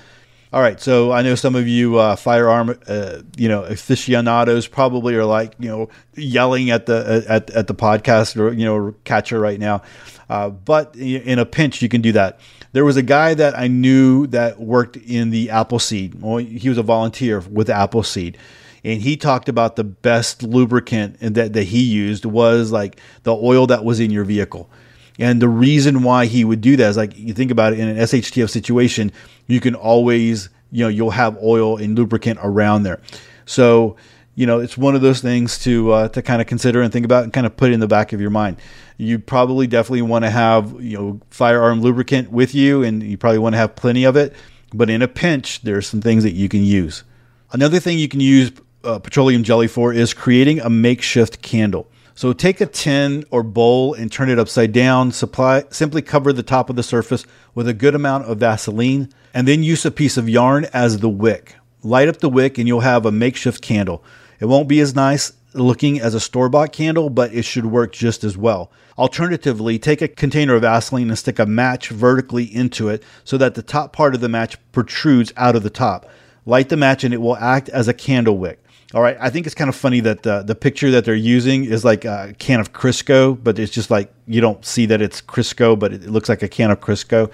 All 0.55 0.62
right, 0.62 0.79
so 0.79 1.12
I 1.12 1.21
know 1.21 1.35
some 1.35 1.53
of 1.53 1.67
you 1.67 1.97
uh, 1.97 2.15
firearm, 2.15 2.79
uh, 2.88 3.24
you 3.35 3.50
know, 3.50 3.65
aficionados 3.65 4.67
probably 4.67 5.13
are 5.15 5.25
like, 5.25 5.51
you 5.59 5.67
know, 5.67 5.89
yelling 6.15 6.69
at 6.69 6.85
the 6.85 7.25
at, 7.27 7.50
at 7.50 7.67
the 7.67 7.75
podcast 7.75 8.39
or 8.39 8.53
you 8.53 8.63
know 8.63 8.95
catcher 9.03 9.38
right 9.38 9.59
now. 9.59 9.81
Uh, 10.29 10.47
but 10.47 10.95
in 10.95 11.39
a 11.39 11.45
pinch, 11.45 11.81
you 11.81 11.89
can 11.89 12.00
do 12.00 12.13
that. 12.13 12.39
There 12.71 12.85
was 12.85 12.95
a 12.95 13.01
guy 13.01 13.33
that 13.33 13.59
I 13.59 13.67
knew 13.67 14.27
that 14.27 14.57
worked 14.57 14.95
in 14.95 15.29
the 15.29 15.50
Appleseed. 15.50 16.21
Well, 16.21 16.38
he 16.38 16.69
was 16.69 16.77
a 16.77 16.83
volunteer 16.83 17.41
with 17.41 17.69
Appleseed, 17.69 18.38
and 18.85 19.01
he 19.01 19.17
talked 19.17 19.50
about 19.50 19.75
the 19.75 19.83
best 19.83 20.41
lubricant 20.41 21.19
that 21.19 21.51
that 21.51 21.63
he 21.63 21.81
used 21.81 22.24
was 22.24 22.71
like 22.71 22.97
the 23.24 23.35
oil 23.35 23.67
that 23.67 23.83
was 23.83 24.00
in 24.00 24.09
your 24.09 24.24
vehicle. 24.24 24.69
And 25.17 25.41
the 25.41 25.48
reason 25.48 26.03
why 26.03 26.25
he 26.25 26.43
would 26.43 26.62
do 26.62 26.75
that 26.77 26.89
is 26.89 26.98
like 26.98 27.17
you 27.17 27.34
think 27.34 27.51
about 27.51 27.74
it 27.74 27.79
in 27.79 27.88
an 27.88 27.98
SHTF 27.98 28.50
situation, 28.50 29.12
you 29.48 29.60
can 29.60 29.75
always, 29.75 30.50
you 30.72 30.84
know, 30.84 30.89
you'll 30.89 31.12
have 31.12 31.38
oil 31.41 31.77
and 31.77 31.98
lubricant 31.98 32.39
around 32.43 32.84
there. 32.84 33.01
So, 33.45 33.95
you 34.36 34.45
know, 34.45 34.60
it's 34.60 34.77
one 34.77 34.95
of 34.95 35.01
those 35.01 35.22
things 35.22 35.57
to 35.60 35.91
uh, 35.91 36.07
to 36.10 36.22
kind 36.22 36.41
of 36.41 36.48
consider 36.48 36.81
and 36.81 36.91
think 36.91 37.05
about 37.05 37.24
and 37.24 37.31
kind 37.31 37.45
of 37.45 37.55
put 37.55 37.72
in 37.72 37.79
the 37.79 37.88
back 37.88 38.12
of 38.12 38.19
your 38.19 38.29
mind. 38.29 38.57
You 38.98 39.19
probably 39.19 39.67
definitely 39.67 40.01
want 40.01 40.25
to 40.25 40.31
have, 40.31 40.81
you 40.81 40.98
know, 40.98 41.22
firearm 41.29 41.81
lubricant 41.81 42.31
with 42.31 42.53
you 42.53 42.84
and 42.84 43.01
you 43.01 43.17
probably 43.17 43.39
want 43.39 43.53
to 43.53 43.57
have 43.57 43.75
plenty 43.75 44.03
of 44.03 44.17
it, 44.17 44.34
but 44.74 44.89
in 44.89 45.01
a 45.01 45.07
pinch, 45.07 45.62
there's 45.62 45.88
some 45.88 46.01
things 46.01 46.24
that 46.24 46.31
you 46.31 46.50
can 46.50 46.63
use. 46.63 47.03
Another 47.51 47.79
thing 47.79 47.98
you 47.98 48.10
can 48.10 48.19
use 48.19 48.51
uh, 48.84 49.00
petroleum 49.00 49.43
jelly 49.43 49.67
for 49.67 49.93
is 49.93 50.13
creating 50.13 50.60
a 50.60 50.69
makeshift 50.69 51.41
candle. 51.41 51.88
So 52.17 52.31
take 52.31 52.62
a 52.62 52.65
tin 52.65 53.25
or 53.29 53.43
bowl 53.43 53.93
and 53.93 54.10
turn 54.10 54.29
it 54.29 54.39
upside 54.39 54.72
down. 54.72 55.12
Supply, 55.12 55.65
simply 55.69 56.01
cover 56.01 56.31
the 56.31 56.43
top 56.43 56.69
of 56.69 56.77
the 56.77 56.81
surface 56.81 57.25
with 57.53 57.67
a 57.67 57.74
good 57.74 57.93
amount 57.93 58.24
of 58.24 58.38
Vaseline 58.38 59.10
and 59.34 59.45
then 59.45 59.63
use 59.63 59.86
a 59.86 59.91
piece 59.91 60.15
of 60.15 60.29
yarn 60.29 60.65
as 60.72 61.00
the 61.00 61.10
wick. 61.10 61.55
Light 61.84 62.07
up 62.07 62.17
the 62.17 62.29
wick 62.29 62.57
and 62.57 62.69
you'll 62.69 62.79
have 62.79 63.05
a 63.05 63.12
makeshift 63.12 63.62
candle. 63.62 64.01
It 64.39 64.45
won't 64.45 64.69
be 64.69 64.79
as 64.79 64.95
nice 64.95 65.34
looking 65.53 66.00
as 66.00 66.13
a 66.13 66.19
store 66.22 66.48
bought 66.48 66.72
candle, 66.72 67.10
but 67.10 67.34
it 67.34 67.43
should 67.43 67.65
work 67.65 67.91
just 67.91 68.24
as 68.24 68.38
well. 68.38 68.72
Alternatively, 68.98 69.77
take 69.77 70.01
a 70.01 70.07
container 70.07 70.55
of 70.55 70.62
Vaseline 70.62 71.10
and 71.10 71.17
stick 71.17 71.38
a 71.38 71.45
match 71.45 71.89
vertically 71.89 72.45
into 72.45 72.88
it 72.88 73.03
so 73.25 73.38
that 73.38 73.55
the 73.55 73.62
top 73.62 73.91
part 73.91 74.15
of 74.15 74.22
the 74.22 74.29
match 74.29 74.57
protrudes 74.72 75.33
out 75.35 75.55
of 75.55 75.63
the 75.63 75.70
top. 75.70 76.09
Light 76.46 76.70
the 76.70 76.77
match 76.77 77.03
and 77.03 77.13
it 77.13 77.22
will 77.22 77.35
act 77.37 77.68
as 77.70 77.89
a 77.89 77.94
candle 77.94 78.37
wick. 78.37 78.61
All 78.96 79.01
right, 79.01 79.18
I 79.20 79.29
think 79.29 79.46
it's 79.46 79.53
kind 79.53 79.68
of 79.68 79.75
funny 79.75 80.00
that 80.00 80.24
the 80.24 80.42
the 80.42 80.55
picture 80.55 80.90
that 80.92 81.03
they're 81.03 81.16
using 81.16 81.66
is 81.66 81.84
like 81.84 82.05
a 82.05 82.34
can 82.40 82.62
of 82.62 82.72
Crisco, 82.72 83.38
but 83.44 83.60
it's 83.60 83.74
just 83.74 83.92
like 83.92 84.10
you 84.25 84.40
don't 84.40 84.66
see 84.66 84.86
that 84.86 85.01
it's 85.01 85.22
Crisco, 85.22 85.77
but 85.77 85.92
it 85.92 86.03
looks 86.03 86.29
like 86.29 86.42
a 86.42 86.48
can 86.48 86.72
of 86.72 86.79
Crisco. 86.79 87.29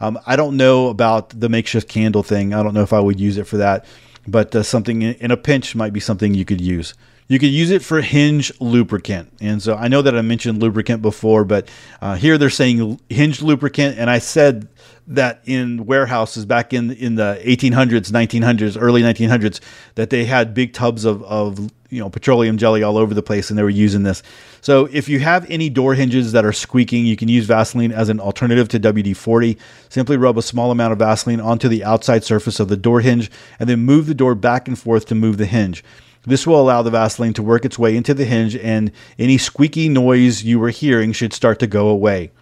Um, 0.00 0.18
I 0.26 0.34
don't 0.34 0.56
know 0.56 0.88
about 0.88 1.30
the 1.38 1.48
makeshift 1.48 1.88
candle 1.88 2.24
thing. 2.24 2.52
I 2.52 2.64
don't 2.64 2.74
know 2.74 2.82
if 2.82 2.92
I 2.92 2.98
would 2.98 3.20
use 3.20 3.36
it 3.36 3.46
for 3.46 3.58
that, 3.58 3.84
but 4.26 4.56
uh, 4.56 4.64
something 4.64 5.02
in 5.02 5.30
a 5.30 5.36
pinch 5.36 5.76
might 5.76 5.92
be 5.92 6.00
something 6.00 6.34
you 6.34 6.44
could 6.44 6.60
use. 6.60 6.94
You 7.28 7.38
could 7.38 7.50
use 7.50 7.70
it 7.70 7.82
for 7.82 8.00
hinge 8.00 8.52
lubricant. 8.60 9.32
And 9.40 9.62
so 9.62 9.76
I 9.76 9.86
know 9.86 10.02
that 10.02 10.16
I 10.16 10.20
mentioned 10.22 10.60
lubricant 10.60 11.00
before, 11.00 11.44
but 11.44 11.68
uh, 12.02 12.16
here 12.16 12.38
they're 12.38 12.50
saying 12.50 13.00
hinge 13.08 13.40
lubricant. 13.40 13.98
And 13.98 14.10
I 14.10 14.18
said 14.18 14.68
that 15.06 15.42
in 15.44 15.84
warehouses 15.86 16.46
back 16.46 16.72
in 16.72 16.90
in 16.92 17.16
the 17.16 17.40
1800s, 17.44 18.10
1900s, 18.10 18.76
early 18.80 19.02
1900s, 19.02 19.60
that 19.96 20.10
they 20.10 20.24
had 20.24 20.54
big 20.54 20.72
tubs 20.72 21.04
of, 21.04 21.22
of 21.24 21.70
you 21.90 22.00
know 22.00 22.08
petroleum 22.08 22.56
jelly 22.56 22.82
all 22.82 22.96
over 22.96 23.12
the 23.12 23.22
place, 23.22 23.50
and 23.50 23.58
they 23.58 23.62
were 23.62 23.70
using 23.70 24.02
this. 24.02 24.22
So 24.60 24.88
if 24.92 25.08
you 25.08 25.20
have 25.20 25.48
any 25.50 25.68
door 25.68 25.94
hinges 25.94 26.32
that 26.32 26.44
are 26.44 26.52
squeaking, 26.52 27.04
you 27.04 27.16
can 27.16 27.28
use 27.28 27.44
Vaseline 27.46 27.92
as 27.92 28.08
an 28.08 28.18
alternative 28.18 28.68
to 28.68 28.80
WD-40. 28.80 29.58
Simply 29.90 30.16
rub 30.16 30.38
a 30.38 30.42
small 30.42 30.70
amount 30.70 30.92
of 30.92 30.98
Vaseline 30.98 31.40
onto 31.40 31.68
the 31.68 31.84
outside 31.84 32.24
surface 32.24 32.58
of 32.58 32.68
the 32.68 32.76
door 32.76 33.00
hinge, 33.00 33.30
and 33.58 33.68
then 33.68 33.80
move 33.80 34.06
the 34.06 34.14
door 34.14 34.34
back 34.34 34.68
and 34.68 34.78
forth 34.78 35.06
to 35.06 35.14
move 35.14 35.36
the 35.36 35.46
hinge. 35.46 35.84
This 36.26 36.46
will 36.46 36.58
allow 36.58 36.80
the 36.80 36.90
Vaseline 36.90 37.34
to 37.34 37.42
work 37.42 37.66
its 37.66 37.78
way 37.78 37.94
into 37.94 38.14
the 38.14 38.24
hinge, 38.24 38.56
and 38.56 38.90
any 39.18 39.36
squeaky 39.36 39.90
noise 39.90 40.42
you 40.42 40.58
were 40.58 40.70
hearing 40.70 41.12
should 41.12 41.34
start 41.34 41.58
to 41.58 41.66
go 41.66 41.88
away. 41.88 42.32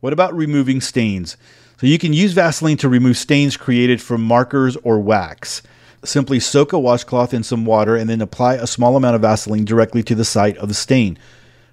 What 0.00 0.12
about 0.12 0.34
removing 0.34 0.82
stains? 0.82 1.38
So 1.80 1.86
you 1.86 1.98
can 1.98 2.12
use 2.12 2.34
Vaseline 2.34 2.76
to 2.76 2.90
remove 2.90 3.16
stains 3.16 3.56
created 3.56 4.02
from 4.02 4.22
markers 4.22 4.76
or 4.82 5.00
wax. 5.00 5.62
Simply 6.04 6.38
soak 6.38 6.74
a 6.74 6.78
washcloth 6.78 7.32
in 7.32 7.42
some 7.42 7.64
water 7.64 7.96
and 7.96 8.10
then 8.10 8.20
apply 8.20 8.56
a 8.56 8.66
small 8.66 8.96
amount 8.96 9.14
of 9.14 9.22
Vaseline 9.22 9.64
directly 9.64 10.02
to 10.02 10.14
the 10.14 10.26
site 10.26 10.58
of 10.58 10.68
the 10.68 10.74
stain. 10.74 11.18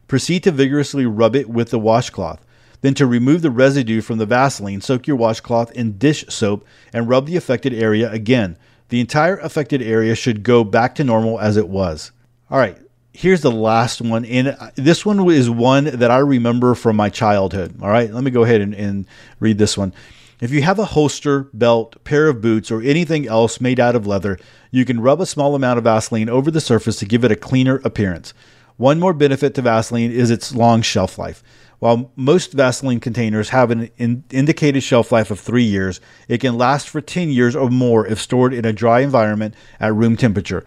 Proceed 0.08 0.44
to 0.44 0.52
vigorously 0.54 1.06
rub 1.06 1.36
it 1.36 1.50
with 1.50 1.72
the 1.72 1.78
washcloth. 1.78 2.40
Then, 2.80 2.94
to 2.94 3.06
remove 3.06 3.42
the 3.42 3.52
residue 3.52 4.00
from 4.00 4.18
the 4.18 4.26
Vaseline, 4.26 4.80
soak 4.80 5.08
your 5.08 5.18
washcloth 5.18 5.74
in 5.74 5.98
dish 5.98 6.24
soap 6.30 6.66
and 6.94 7.10
rub 7.10 7.26
the 7.26 7.36
affected 7.36 7.74
area 7.74 8.10
again. 8.10 8.58
The 8.88 9.02
entire 9.02 9.36
affected 9.36 9.82
area 9.82 10.16
should 10.16 10.42
go 10.42 10.64
back 10.64 10.96
to 10.96 11.04
normal 11.04 11.38
as 11.38 11.58
it 11.58 11.68
was. 11.68 12.14
All 12.50 12.60
right, 12.60 12.78
here's 13.18 13.42
the 13.42 13.52
last 13.52 14.00
one. 14.00 14.24
And 14.26 14.50
uh, 14.50 14.70
this 14.76 15.04
one 15.04 15.28
is 15.32 15.50
one 15.50 15.86
that 15.86 16.12
I 16.12 16.20
remember 16.20 16.76
from 16.76 16.96
my 16.96 17.10
childhood. 17.10 17.82
All 17.82 17.90
right, 17.90 18.12
let 18.12 18.24
me 18.24 18.30
go 18.30 18.44
ahead 18.44 18.62
and, 18.62 18.76
and 18.76 19.08
read 19.40 19.58
this 19.58 19.76
one. 19.76 19.92
If 20.40 20.52
you 20.52 20.62
have 20.62 20.78
a 20.78 20.86
holster, 20.86 21.50
belt, 21.52 22.04
pair 22.04 22.28
of 22.28 22.42
boots, 22.42 22.70
or 22.70 22.80
anything 22.84 23.28
else 23.28 23.60
made 23.60 23.80
out 23.80 23.96
of 23.96 24.06
leather, 24.06 24.38
you 24.70 24.86
can 24.86 25.02
rub 25.02 25.20
a 25.20 25.26
small 25.26 25.56
amount 25.56 25.80
of 25.80 25.84
Vaseline 25.84 26.30
over 26.30 26.52
the 26.52 26.62
surface 26.62 26.98
to 26.98 27.08
give 27.08 27.24
it 27.24 27.32
a 27.32 27.36
cleaner 27.36 27.82
appearance. 27.84 28.36
One 28.76 29.00
more 29.00 29.14
benefit 29.14 29.56
to 29.56 29.64
Vaseline 29.64 30.12
is 30.12 30.30
its 30.30 30.54
long 30.54 30.84
shelf 30.84 31.18
life. 31.18 31.42
While 31.80 32.12
most 32.16 32.54
Vaseline 32.54 33.00
containers 33.00 33.50
have 33.50 33.72
an 33.72 33.90
in 33.98 34.26
indicated 34.30 34.82
shelf 34.82 35.12
life 35.12 35.32
of 35.32 35.40
three 35.40 35.64
years, 35.64 36.00
it 36.28 36.38
can 36.38 36.56
last 36.56 36.88
for 36.88 37.02
10 37.02 37.32
years 37.32 37.56
or 37.56 37.72
more 37.72 38.06
if 38.06 38.22
stored 38.22 38.54
in 38.54 38.64
a 38.64 38.74
dry 38.74 39.00
environment 39.00 39.56
at 39.80 39.96
room 39.96 40.18
temperature. 40.18 40.64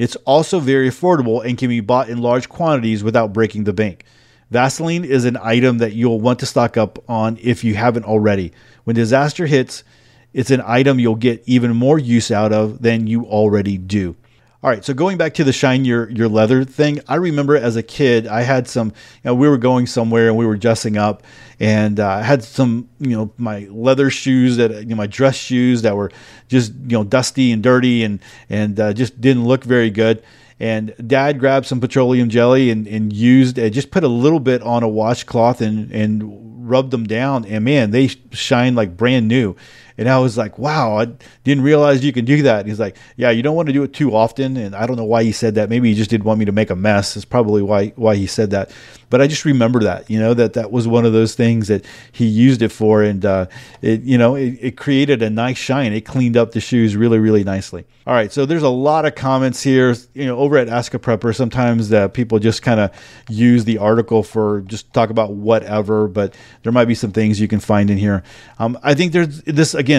It's 0.00 0.16
also 0.24 0.60
very 0.60 0.88
affordable 0.88 1.44
and 1.44 1.58
can 1.58 1.68
be 1.68 1.80
bought 1.80 2.08
in 2.08 2.22
large 2.22 2.48
quantities 2.48 3.04
without 3.04 3.34
breaking 3.34 3.64
the 3.64 3.74
bank. 3.74 4.06
Vaseline 4.50 5.04
is 5.04 5.26
an 5.26 5.36
item 5.42 5.76
that 5.76 5.92
you'll 5.92 6.22
want 6.22 6.38
to 6.38 6.46
stock 6.46 6.78
up 6.78 6.98
on 7.06 7.36
if 7.42 7.62
you 7.64 7.74
haven't 7.74 8.06
already. 8.06 8.50
When 8.84 8.96
disaster 8.96 9.44
hits, 9.44 9.84
it's 10.32 10.50
an 10.50 10.62
item 10.64 10.98
you'll 10.98 11.16
get 11.16 11.42
even 11.44 11.76
more 11.76 11.98
use 11.98 12.30
out 12.30 12.50
of 12.50 12.80
than 12.80 13.08
you 13.08 13.26
already 13.26 13.76
do. 13.76 14.16
All 14.62 14.68
right, 14.68 14.84
so 14.84 14.92
going 14.92 15.16
back 15.16 15.32
to 15.34 15.44
the 15.44 15.54
shine 15.54 15.86
your 15.86 16.10
your 16.10 16.28
leather 16.28 16.64
thing, 16.64 17.00
I 17.08 17.14
remember 17.14 17.56
as 17.56 17.76
a 17.76 17.82
kid, 17.82 18.26
I 18.26 18.42
had 18.42 18.68
some. 18.68 18.88
You 18.88 19.30
know, 19.30 19.34
we 19.34 19.48
were 19.48 19.56
going 19.56 19.86
somewhere 19.86 20.28
and 20.28 20.36
we 20.36 20.44
were 20.44 20.58
dressing 20.58 20.98
up, 20.98 21.22
and 21.58 21.98
uh, 21.98 22.06
I 22.06 22.20
had 22.20 22.44
some, 22.44 22.90
you 22.98 23.16
know, 23.16 23.32
my 23.38 23.66
leather 23.70 24.10
shoes 24.10 24.58
that, 24.58 24.70
you 24.70 24.84
know, 24.84 24.96
my 24.96 25.06
dress 25.06 25.36
shoes 25.36 25.80
that 25.80 25.96
were 25.96 26.10
just, 26.48 26.74
you 26.74 26.90
know, 26.90 27.04
dusty 27.04 27.52
and 27.52 27.62
dirty 27.62 28.04
and 28.04 28.20
and 28.50 28.78
uh, 28.78 28.92
just 28.92 29.18
didn't 29.18 29.46
look 29.46 29.64
very 29.64 29.88
good. 29.88 30.22
And 30.58 30.94
Dad 31.06 31.38
grabbed 31.38 31.64
some 31.64 31.80
petroleum 31.80 32.28
jelly 32.28 32.68
and 32.68 32.86
and 32.86 33.14
used 33.14 33.58
uh, 33.58 33.70
just 33.70 33.90
put 33.90 34.04
a 34.04 34.08
little 34.08 34.40
bit 34.40 34.60
on 34.60 34.82
a 34.82 34.88
washcloth 34.88 35.62
and 35.62 35.90
and 35.90 36.68
rubbed 36.68 36.90
them 36.90 37.04
down, 37.04 37.46
and 37.46 37.64
man, 37.64 37.92
they 37.92 38.08
shine 38.32 38.74
like 38.74 38.94
brand 38.94 39.26
new 39.26 39.56
And 40.00 40.08
I 40.08 40.18
was 40.18 40.38
like, 40.38 40.58
wow, 40.58 40.96
I 40.96 41.08
didn't 41.44 41.62
realize 41.62 42.02
you 42.02 42.10
can 42.10 42.24
do 42.24 42.40
that. 42.44 42.60
And 42.60 42.68
he's 42.68 42.80
like, 42.80 42.96
yeah, 43.18 43.28
you 43.28 43.42
don't 43.42 43.54
want 43.54 43.66
to 43.66 43.72
do 43.74 43.82
it 43.82 43.92
too 43.92 44.16
often. 44.16 44.56
And 44.56 44.74
I 44.74 44.86
don't 44.86 44.96
know 44.96 45.04
why 45.04 45.24
he 45.24 45.30
said 45.30 45.56
that. 45.56 45.68
Maybe 45.68 45.90
he 45.90 45.94
just 45.94 46.08
didn't 46.08 46.24
want 46.24 46.38
me 46.38 46.46
to 46.46 46.52
make 46.52 46.70
a 46.70 46.74
mess. 46.74 47.12
That's 47.12 47.26
probably 47.26 47.60
why 47.60 47.88
why 47.96 48.16
he 48.16 48.26
said 48.26 48.50
that. 48.52 48.72
But 49.10 49.20
I 49.20 49.26
just 49.26 49.44
remember 49.44 49.80
that, 49.80 50.08
you 50.08 50.18
know, 50.18 50.34
that 50.34 50.54
that 50.54 50.70
was 50.72 50.88
one 50.88 51.04
of 51.04 51.12
those 51.12 51.34
things 51.34 51.68
that 51.68 51.84
he 52.12 52.26
used 52.26 52.62
it 52.62 52.70
for, 52.70 53.02
and 53.02 53.24
uh, 53.26 53.46
it, 53.82 54.02
you 54.02 54.16
know, 54.16 54.36
it, 54.36 54.56
it 54.60 54.76
created 54.76 55.20
a 55.20 55.28
nice 55.28 55.58
shine. 55.58 55.92
It 55.92 56.02
cleaned 56.02 56.36
up 56.36 56.52
the 56.52 56.60
shoes 56.60 56.96
really, 56.96 57.18
really 57.18 57.42
nicely. 57.42 57.84
All 58.06 58.14
right, 58.14 58.32
so 58.32 58.46
there's 58.46 58.62
a 58.62 58.68
lot 58.68 59.04
of 59.04 59.16
comments 59.16 59.62
here. 59.62 59.96
You 60.14 60.26
know, 60.26 60.38
over 60.38 60.56
at 60.56 60.68
Ask 60.68 60.94
a 60.94 60.98
Prepper, 61.00 61.34
sometimes 61.34 61.92
uh, 61.92 62.06
people 62.08 62.38
just 62.38 62.62
kind 62.62 62.78
of 62.78 62.92
use 63.28 63.64
the 63.64 63.78
article 63.78 64.22
for 64.22 64.60
just 64.62 64.92
talk 64.94 65.10
about 65.10 65.32
whatever, 65.32 66.06
but 66.06 66.34
there 66.62 66.72
might 66.72 66.86
be 66.86 66.94
some 66.94 67.10
things 67.10 67.40
you 67.40 67.48
can 67.48 67.60
find 67.60 67.90
in 67.90 67.98
here. 67.98 68.22
Um, 68.60 68.78
I 68.82 68.94
think 68.94 69.12
there's 69.12 69.42
this 69.42 69.74
again 69.74 69.89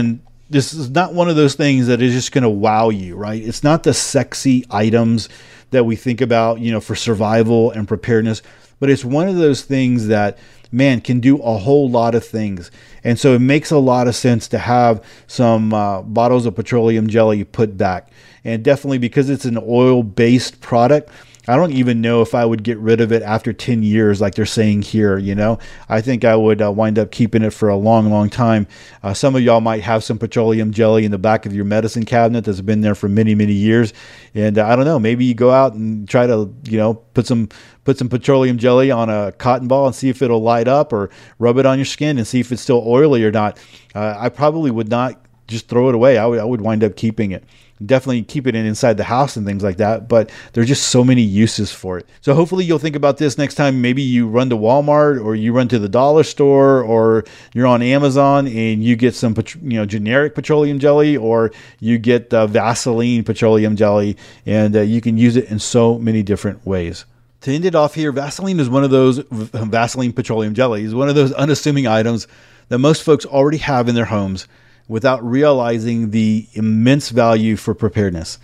this 0.49 0.73
is 0.73 0.89
not 0.89 1.13
one 1.13 1.29
of 1.29 1.35
those 1.35 1.55
things 1.55 1.87
that 1.87 2.01
is 2.01 2.13
just 2.13 2.31
going 2.31 2.43
to 2.43 2.49
wow 2.49 2.89
you, 2.89 3.15
right? 3.15 3.41
It's 3.41 3.63
not 3.63 3.83
the 3.83 3.93
sexy 3.93 4.65
items 4.69 5.29
that 5.71 5.85
we 5.85 5.95
think 5.95 6.19
about, 6.19 6.59
you 6.59 6.71
know, 6.71 6.81
for 6.81 6.95
survival 6.95 7.71
and 7.71 7.87
preparedness, 7.87 8.41
but 8.79 8.89
it's 8.89 9.05
one 9.05 9.29
of 9.29 9.37
those 9.37 9.63
things 9.63 10.07
that 10.07 10.37
man 10.71 11.01
can 11.01 11.19
do 11.19 11.37
a 11.37 11.57
whole 11.57 11.89
lot 11.89 12.15
of 12.15 12.25
things. 12.25 12.71
And 13.03 13.17
so 13.17 13.33
it 13.33 13.39
makes 13.39 13.71
a 13.71 13.77
lot 13.77 14.07
of 14.07 14.15
sense 14.15 14.47
to 14.49 14.57
have 14.57 15.03
some 15.27 15.73
uh, 15.73 16.01
bottles 16.01 16.45
of 16.45 16.55
petroleum 16.55 17.07
jelly 17.07 17.43
put 17.43 17.77
back. 17.77 18.09
And 18.43 18.63
definitely 18.63 18.97
because 18.97 19.29
it's 19.29 19.45
an 19.45 19.57
oil 19.57 20.03
based 20.03 20.61
product, 20.61 21.09
I 21.51 21.57
don't 21.57 21.73
even 21.73 21.99
know 21.99 22.21
if 22.21 22.33
I 22.33 22.45
would 22.45 22.63
get 22.63 22.77
rid 22.77 23.01
of 23.01 23.11
it 23.11 23.21
after 23.23 23.51
10 23.51 23.83
years, 23.83 24.21
like 24.21 24.35
they're 24.35 24.45
saying 24.45 24.83
here. 24.83 25.17
You 25.17 25.35
know, 25.35 25.59
I 25.89 25.99
think 25.99 26.23
I 26.23 26.33
would 26.33 26.61
uh, 26.61 26.71
wind 26.71 26.97
up 26.97 27.11
keeping 27.11 27.43
it 27.43 27.49
for 27.49 27.67
a 27.67 27.75
long, 27.75 28.09
long 28.09 28.29
time. 28.29 28.67
Uh, 29.03 29.13
some 29.13 29.35
of 29.35 29.41
y'all 29.41 29.59
might 29.59 29.83
have 29.83 30.01
some 30.01 30.17
petroleum 30.17 30.71
jelly 30.71 31.03
in 31.03 31.11
the 31.11 31.17
back 31.17 31.45
of 31.45 31.53
your 31.53 31.65
medicine 31.65 32.05
cabinet 32.05 32.45
that's 32.45 32.61
been 32.61 32.79
there 32.79 32.95
for 32.95 33.09
many, 33.09 33.35
many 33.35 33.51
years. 33.51 33.91
And 34.33 34.57
uh, 34.57 34.65
I 34.65 34.77
don't 34.77 34.85
know, 34.85 34.97
maybe 34.97 35.25
you 35.25 35.33
go 35.33 35.51
out 35.51 35.73
and 35.73 36.07
try 36.07 36.25
to, 36.25 36.55
you 36.63 36.77
know, 36.77 36.93
put 36.93 37.27
some 37.27 37.49
put 37.83 37.97
some 37.97 38.07
petroleum 38.07 38.57
jelly 38.57 38.89
on 38.89 39.09
a 39.09 39.33
cotton 39.33 39.67
ball 39.67 39.87
and 39.87 39.93
see 39.93 40.07
if 40.07 40.21
it'll 40.21 40.41
light 40.41 40.69
up, 40.69 40.93
or 40.93 41.09
rub 41.37 41.57
it 41.57 41.65
on 41.65 41.77
your 41.77 41.83
skin 41.83 42.17
and 42.17 42.25
see 42.25 42.39
if 42.39 42.53
it's 42.53 42.61
still 42.61 42.81
oily 42.87 43.25
or 43.25 43.31
not. 43.31 43.59
Uh, 43.93 44.15
I 44.17 44.29
probably 44.29 44.71
would 44.71 44.87
not 44.87 45.19
just 45.47 45.67
throw 45.67 45.89
it 45.89 45.95
away. 45.95 46.17
I 46.17 46.25
would, 46.27 46.39
I 46.39 46.45
would 46.45 46.61
wind 46.61 46.81
up 46.81 46.95
keeping 46.95 47.31
it 47.31 47.43
definitely 47.85 48.23
keep 48.23 48.47
it 48.47 48.55
in 48.55 48.65
inside 48.65 48.97
the 48.97 49.03
house 49.03 49.35
and 49.35 49.45
things 49.45 49.63
like 49.63 49.77
that. 49.77 50.07
But 50.07 50.29
there's 50.53 50.67
just 50.67 50.87
so 50.87 51.03
many 51.03 51.21
uses 51.21 51.71
for 51.71 51.97
it. 51.97 52.07
So 52.21 52.33
hopefully 52.33 52.65
you'll 52.65 52.79
think 52.79 52.95
about 52.95 53.17
this 53.17 53.37
next 53.37 53.55
time. 53.55 53.81
Maybe 53.81 54.01
you 54.01 54.27
run 54.27 54.49
to 54.49 54.57
Walmart 54.57 55.23
or 55.23 55.35
you 55.35 55.53
run 55.53 55.67
to 55.69 55.79
the 55.79 55.89
dollar 55.89 56.23
store 56.23 56.81
or 56.81 57.25
you're 57.53 57.67
on 57.67 57.81
Amazon 57.81 58.47
and 58.47 58.83
you 58.83 58.95
get 58.95 59.15
some 59.15 59.35
you 59.61 59.77
know 59.77 59.85
generic 59.85 60.35
petroleum 60.35 60.79
jelly 60.79 61.17
or 61.17 61.51
you 61.79 61.97
get 61.97 62.33
uh, 62.33 62.47
Vaseline 62.47 63.23
petroleum 63.23 63.75
jelly 63.75 64.17
and 64.45 64.75
uh, 64.75 64.81
you 64.81 65.01
can 65.01 65.17
use 65.17 65.35
it 65.35 65.45
in 65.45 65.59
so 65.59 65.97
many 65.97 66.23
different 66.23 66.65
ways. 66.65 67.05
To 67.41 67.51
end 67.51 67.65
it 67.65 67.73
off 67.73 67.95
here, 67.95 68.11
Vaseline 68.11 68.59
is 68.59 68.69
one 68.69 68.83
of 68.83 68.91
those 68.91 69.17
Vaseline 69.31 70.13
petroleum 70.13 70.53
jelly 70.53 70.83
is 70.83 70.93
one 70.93 71.09
of 71.09 71.15
those 71.15 71.31
unassuming 71.33 71.87
items 71.87 72.27
that 72.69 72.77
most 72.77 73.03
folks 73.03 73.25
already 73.25 73.57
have 73.57 73.89
in 73.89 73.95
their 73.95 74.05
homes 74.05 74.47
without 74.91 75.23
realizing 75.23 76.11
the 76.11 76.45
immense 76.51 77.11
value 77.11 77.55
for 77.55 77.73
preparedness. 77.73 78.37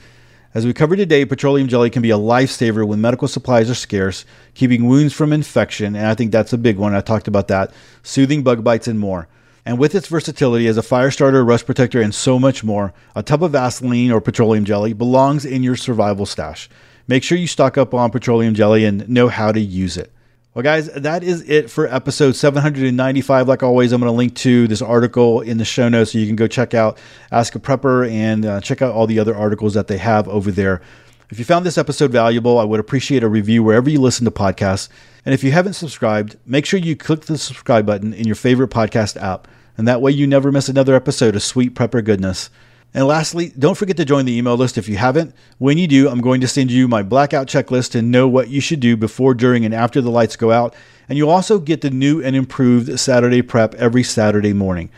As 0.53 0.65
we 0.65 0.71
covered 0.71 0.95
today, 0.95 1.25
petroleum 1.25 1.67
jelly 1.67 1.89
can 1.89 2.01
be 2.01 2.09
a 2.09 2.17
lifesaver 2.17 2.87
when 2.87 3.01
medical 3.01 3.27
supplies 3.27 3.69
are 3.69 3.75
scarce, 3.75 4.23
keeping 4.53 4.87
wounds 4.87 5.13
from 5.13 5.33
infection, 5.33 5.93
and 5.93 6.07
I 6.07 6.15
think 6.15 6.31
that's 6.31 6.53
a 6.53 6.57
big 6.57 6.77
one. 6.77 6.95
I 6.95 7.01
talked 7.01 7.27
about 7.27 7.49
that, 7.49 7.73
soothing 8.01 8.43
bug 8.43 8.63
bites, 8.63 8.87
and 8.87 8.97
more. 8.97 9.27
And 9.65 9.77
with 9.77 9.93
its 9.93 10.07
versatility 10.07 10.67
as 10.67 10.77
a 10.77 10.81
fire 10.81 11.11
starter, 11.11 11.43
rust 11.43 11.65
protector, 11.65 12.01
and 12.01 12.15
so 12.15 12.39
much 12.39 12.63
more, 12.63 12.93
a 13.13 13.21
tub 13.21 13.43
of 13.43 13.51
Vaseline 13.51 14.13
or 14.13 14.21
petroleum 14.21 14.63
jelly 14.63 14.93
belongs 14.93 15.43
in 15.43 15.63
your 15.63 15.75
survival 15.75 16.25
stash. 16.25 16.69
Make 17.09 17.23
sure 17.23 17.37
you 17.37 17.47
stock 17.47 17.77
up 17.77 17.93
on 17.93 18.09
petroleum 18.09 18.53
jelly 18.53 18.85
and 18.85 19.09
know 19.09 19.27
how 19.27 19.51
to 19.51 19.59
use 19.59 19.97
it. 19.97 20.13
Well, 20.57 20.63
guys, 20.63 20.87
that 20.93 21.21
is 21.21 21.47
it 21.47 21.69
for 21.69 21.85
episode 21.85 22.35
795. 22.35 23.47
Like 23.47 23.61
always, 23.61 23.91
I'm 23.91 24.01
going 24.01 24.11
to 24.11 24.17
link 24.17 24.33
to 24.37 24.67
this 24.67 24.81
article 24.81 25.41
in 25.41 25.59
the 25.59 25.65
show 25.65 25.87
notes 25.87 26.13
so 26.13 26.17
you 26.17 26.25
can 26.25 26.35
go 26.35 26.47
check 26.47 26.73
out 26.73 26.97
Ask 27.31 27.53
a 27.53 27.59
Prepper 27.59 28.09
and 28.09 28.43
uh, 28.43 28.59
check 28.59 28.81
out 28.81 28.91
all 28.91 29.05
the 29.05 29.19
other 29.19 29.35
articles 29.35 29.75
that 29.75 29.85
they 29.85 29.99
have 29.99 30.27
over 30.27 30.49
there. 30.49 30.81
If 31.29 31.37
you 31.37 31.45
found 31.45 31.63
this 31.63 31.77
episode 31.77 32.11
valuable, 32.11 32.57
I 32.57 32.63
would 32.63 32.79
appreciate 32.79 33.21
a 33.21 33.29
review 33.29 33.61
wherever 33.61 33.87
you 33.87 34.01
listen 34.01 34.25
to 34.25 34.31
podcasts. 34.31 34.89
And 35.25 35.35
if 35.35 35.43
you 35.43 35.51
haven't 35.51 35.73
subscribed, 35.73 36.37
make 36.43 36.65
sure 36.65 36.79
you 36.79 36.95
click 36.95 37.25
the 37.25 37.37
subscribe 37.37 37.85
button 37.85 38.11
in 38.11 38.25
your 38.25 38.35
favorite 38.35 38.71
podcast 38.71 39.15
app. 39.21 39.47
And 39.77 39.87
that 39.87 40.01
way 40.01 40.11
you 40.11 40.25
never 40.25 40.51
miss 40.51 40.69
another 40.69 40.95
episode 40.95 41.35
of 41.35 41.43
Sweet 41.43 41.75
Prepper 41.75 42.03
Goodness. 42.03 42.49
And 42.97 43.05
lastly, 43.05 43.53
don't 43.59 43.77
forget 43.77 43.95
to 43.97 44.05
join 44.05 44.25
the 44.25 44.35
email 44.35 44.55
list 44.55 44.75
if 44.75 44.89
you 44.89 44.97
haven't. 44.97 45.35
When 45.59 45.77
you 45.77 45.87
do, 45.87 46.09
I'm 46.09 46.19
going 46.19 46.41
to 46.41 46.47
send 46.47 46.71
you 46.71 46.87
my 46.87 47.03
blackout 47.03 47.45
checklist 47.45 47.91
to 47.91 48.01
know 48.01 48.27
what 48.27 48.49
you 48.49 48.59
should 48.59 48.79
do 48.79 48.97
before, 48.97 49.35
during, 49.35 49.63
and 49.65 49.71
after 49.71 50.01
the 50.01 50.09
lights 50.09 50.35
go 50.35 50.51
out. 50.51 50.73
And 51.07 51.15
you'll 51.15 51.29
also 51.29 51.59
get 51.59 51.81
the 51.81 51.91
new 51.91 52.23
and 52.23 52.35
improved 52.35 52.99
Saturday 52.99 53.43
prep 53.43 53.75
every 53.75 54.01
Saturday 54.01 54.51
morning. 54.51 54.89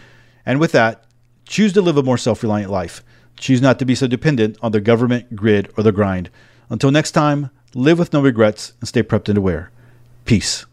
And 0.46 0.62
with 0.62 0.72
that, 0.72 1.04
choose 1.44 1.74
to 1.74 1.82
live 1.82 1.98
a 1.98 2.04
more 2.04 2.18
self 2.18 2.42
reliant 2.42 2.72
life. 2.72 3.04
Choose 3.36 3.62
not 3.62 3.80
to 3.80 3.86
be 3.86 3.96
so 3.96 4.08
dependent 4.08 4.58
on 4.62 4.72
the 4.72 4.80
government, 4.80 5.36
grid, 5.36 5.70
or 5.76 5.84
the 5.84 5.92
grind. 5.92 6.30
Until 6.70 6.92
next 6.92 7.12
time, 7.12 7.50
live 7.76 8.00
with 8.00 8.14
no 8.14 8.22
regrets 8.22 8.72
and 8.80 8.88
stay 8.88 9.04
prepped 9.04 9.28
and 9.28 9.38
aware. 9.38 9.72
Peace. 10.24 10.66